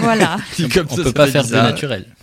Voilà. 0.00 0.36
on, 0.58 0.62
ne 0.62 1.02
peut 1.02 1.12
pas 1.12 1.26
faire 1.26 1.44
de 1.44 1.52
naturel. 1.52 2.06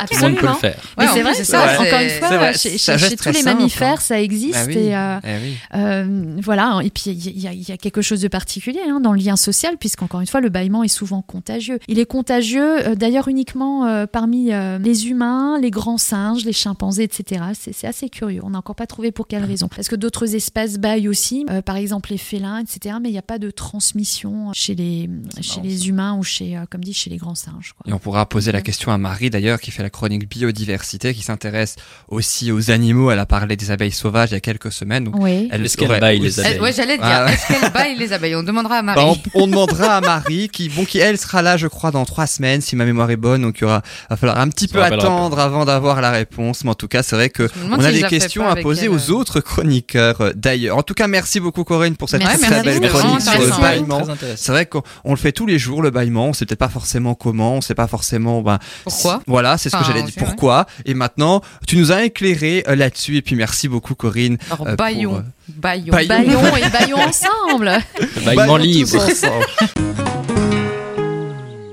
Absolument. 0.00 0.40
peut 0.40 0.46
le 0.46 0.54
faire. 0.54 0.82
Oui, 0.98 1.04
c'est 1.12 1.22
vrai, 1.22 1.34
c'est 1.34 1.44
ça. 1.44 1.80
Encore 1.80 2.00
une 2.00 2.10
fois, 2.10 2.52
chez, 2.52 3.16
tous 3.16 3.30
les 3.30 3.42
mammifères, 3.42 3.94
hein. 3.94 3.96
ça 4.00 4.20
existe. 4.20 4.66
Bah 4.66 4.72
et, 4.72 4.96
euh, 4.96 5.18
eh 5.24 5.76
euh, 5.76 6.36
voilà. 6.42 6.80
Et 6.82 6.90
puis, 6.90 7.10
il 7.10 7.40
y, 7.40 7.72
a 7.72 7.76
quelque 7.76 8.02
chose 8.02 8.20
de 8.20 8.28
particulier 8.28 8.80
hein, 8.88 9.00
dans 9.00 9.12
le 9.12 9.20
lien 9.20 9.36
social, 9.36 9.76
puisqu'encore 9.78 10.20
une 10.20 10.26
fois, 10.26 10.40
le 10.40 10.48
bâillement 10.48 10.82
est 10.82 10.88
souvent 10.88 11.22
contagieux. 11.22 11.78
Il 11.88 11.98
est 11.98 12.06
contagieux, 12.06 12.86
euh, 12.86 12.94
d'ailleurs, 12.94 13.28
uniquement 13.28 14.06
parmi 14.06 14.50
les 14.50 15.08
humains, 15.08 15.58
les 15.60 15.70
grands 15.70 15.98
singes, 15.98 16.44
les 16.44 16.52
chimpanzés, 16.52 17.04
etc. 17.04 17.42
C'est 17.54 17.86
assez 17.86 18.08
curieux. 18.08 18.40
On 18.44 18.50
n'a 18.50 18.58
encore 18.58 18.74
pas 18.74 18.86
trouvé 18.86 19.12
pour 19.12 19.26
quelle 19.26 19.44
raison. 19.44 19.68
Parce 19.68 19.88
que 19.88 19.96
d'autres 19.96 20.34
espèces 20.34 20.78
baillent 20.78 21.08
aussi, 21.08 21.46
par 21.64 21.76
exemple 21.76 22.10
les 22.10 22.18
félins, 22.18 22.58
etc. 22.58 22.96
Mais 23.00 23.08
il 23.08 23.12
n'y 23.12 23.18
a 23.18 23.22
pas 23.22 23.38
de 23.38 23.50
transmission 23.50 24.52
chez 24.52 24.74
les, 24.74 25.08
chez 25.40 25.60
les 25.60 25.88
humains 25.88 26.16
ou 26.16 26.22
chez, 26.22 26.58
comme 26.70 26.82
dit, 26.82 26.94
chez 26.94 27.10
les 27.10 27.16
grands 27.16 27.34
singes. 27.34 27.74
Et 27.86 27.92
on 27.92 27.98
pourra 27.98 28.26
poser 28.26 28.52
la 28.52 28.62
question 28.62 28.92
à 28.92 28.98
Marie, 28.98 29.30
d'ailleurs, 29.30 29.60
qui 29.60 29.70
fait 29.70 29.82
la 29.82 29.89
chronique 29.90 30.28
biodiversité 30.28 31.14
qui 31.14 31.22
s'intéresse 31.22 31.76
aussi 32.08 32.52
aux 32.52 32.70
animaux. 32.70 33.10
Elle 33.10 33.18
a 33.18 33.26
parlé 33.26 33.56
des 33.56 33.70
abeilles 33.70 33.92
sauvages 33.92 34.30
il 34.30 34.34
y 34.34 34.36
a 34.36 34.40
quelques 34.40 34.72
semaines. 34.72 35.04
Donc 35.04 35.14
oui. 35.18 35.48
Elle 35.50 35.64
Est-ce 35.64 35.76
qu'elle 35.76 36.00
baille 36.00 36.18
les 36.18 36.40
abeilles 36.40 36.60
Ouais, 36.60 36.72
j'allais 36.72 36.96
dire. 36.96 37.06
Ah 37.06 37.32
est-ce 37.32 37.46
qu'elle 37.46 37.72
baille 37.72 37.96
les 37.96 38.12
abeilles? 38.12 38.36
On 38.36 38.42
demandera 38.42 38.76
à 38.76 38.82
Marie. 38.82 39.00
Bah, 39.00 39.30
on, 39.34 39.46
demandera 39.46 39.96
à 39.96 40.00
Marie 40.00 40.48
qui, 40.48 40.68
bon, 40.68 40.84
qui 40.84 40.98
elle 40.98 41.18
sera 41.18 41.42
là, 41.42 41.56
je 41.56 41.66
crois, 41.66 41.90
dans 41.90 42.04
trois 42.04 42.26
semaines 42.26 42.60
si 42.60 42.76
ma 42.76 42.84
mémoire 42.84 43.10
est 43.10 43.16
bonne. 43.16 43.42
Donc 43.42 43.58
il 43.58 43.62
y 43.62 43.64
aura, 43.64 43.82
va 44.08 44.16
falloir 44.16 44.38
un 44.38 44.48
petit 44.48 44.68
peu 44.68 44.82
attendre 44.82 45.38
avant 45.38 45.64
d'avoir 45.64 46.00
la 46.00 46.10
réponse. 46.10 46.64
Mais 46.64 46.70
en 46.70 46.74
tout 46.74 46.88
cas, 46.88 47.02
c'est 47.02 47.16
vrai 47.16 47.30
que 47.30 47.48
on 47.70 47.78
a 47.80 47.92
des 47.92 48.02
questions 48.02 48.48
à 48.48 48.56
poser 48.56 48.88
aux 48.88 49.10
autres 49.10 49.40
chroniqueurs 49.40 50.20
euh, 50.20 50.32
d'ailleurs. 50.34 50.76
En 50.76 50.82
tout 50.82 50.94
cas, 50.94 51.06
merci 51.06 51.40
beaucoup 51.40 51.64
Corinne 51.64 51.96
pour 51.96 52.08
cette 52.08 52.22
très 52.22 52.62
belle 52.62 52.80
chronique 52.88 53.20
sur 53.20 53.40
le 53.40 53.60
bâillement. 53.60 54.02
C'est 54.36 54.52
vrai 54.52 54.66
qu'on 54.66 54.82
le 55.10 55.16
fait 55.16 55.32
tous 55.32 55.46
les 55.46 55.58
jours 55.58 55.82
le 55.82 55.90
bâillement. 55.90 56.28
On 56.28 56.32
sait 56.32 56.46
peut-être 56.46 56.58
pas 56.58 56.68
forcément 56.68 57.14
comment, 57.14 57.54
on 57.54 57.60
sait 57.60 57.74
pas 57.74 57.86
forcément. 57.86 58.42
Ben, 58.42 58.58
Pourquoi? 58.84 59.22
Voilà, 59.26 59.58
c'est 59.58 59.70
ce 59.70 59.76
que 59.80 59.86
j'allais 59.86 60.02
dire 60.02 60.14
pourquoi. 60.16 60.66
Et 60.84 60.94
maintenant, 60.94 61.42
tu 61.66 61.76
nous 61.76 61.92
as 61.92 62.04
éclairé 62.04 62.64
euh, 62.68 62.76
là-dessus. 62.76 63.16
Et 63.16 63.22
puis 63.22 63.36
merci 63.36 63.68
beaucoup, 63.68 63.94
Corinne. 63.94 64.38
Alors, 64.50 64.66
euh, 64.66 64.76
baillons. 64.76 65.16
Euh, 65.16 65.22
baillons. 65.48 65.92
Baillons. 65.92 66.56
et 66.56 66.68
baillons 66.70 66.98
ensemble. 66.98 67.72
Baillons 68.24 68.56
libre. 68.56 68.98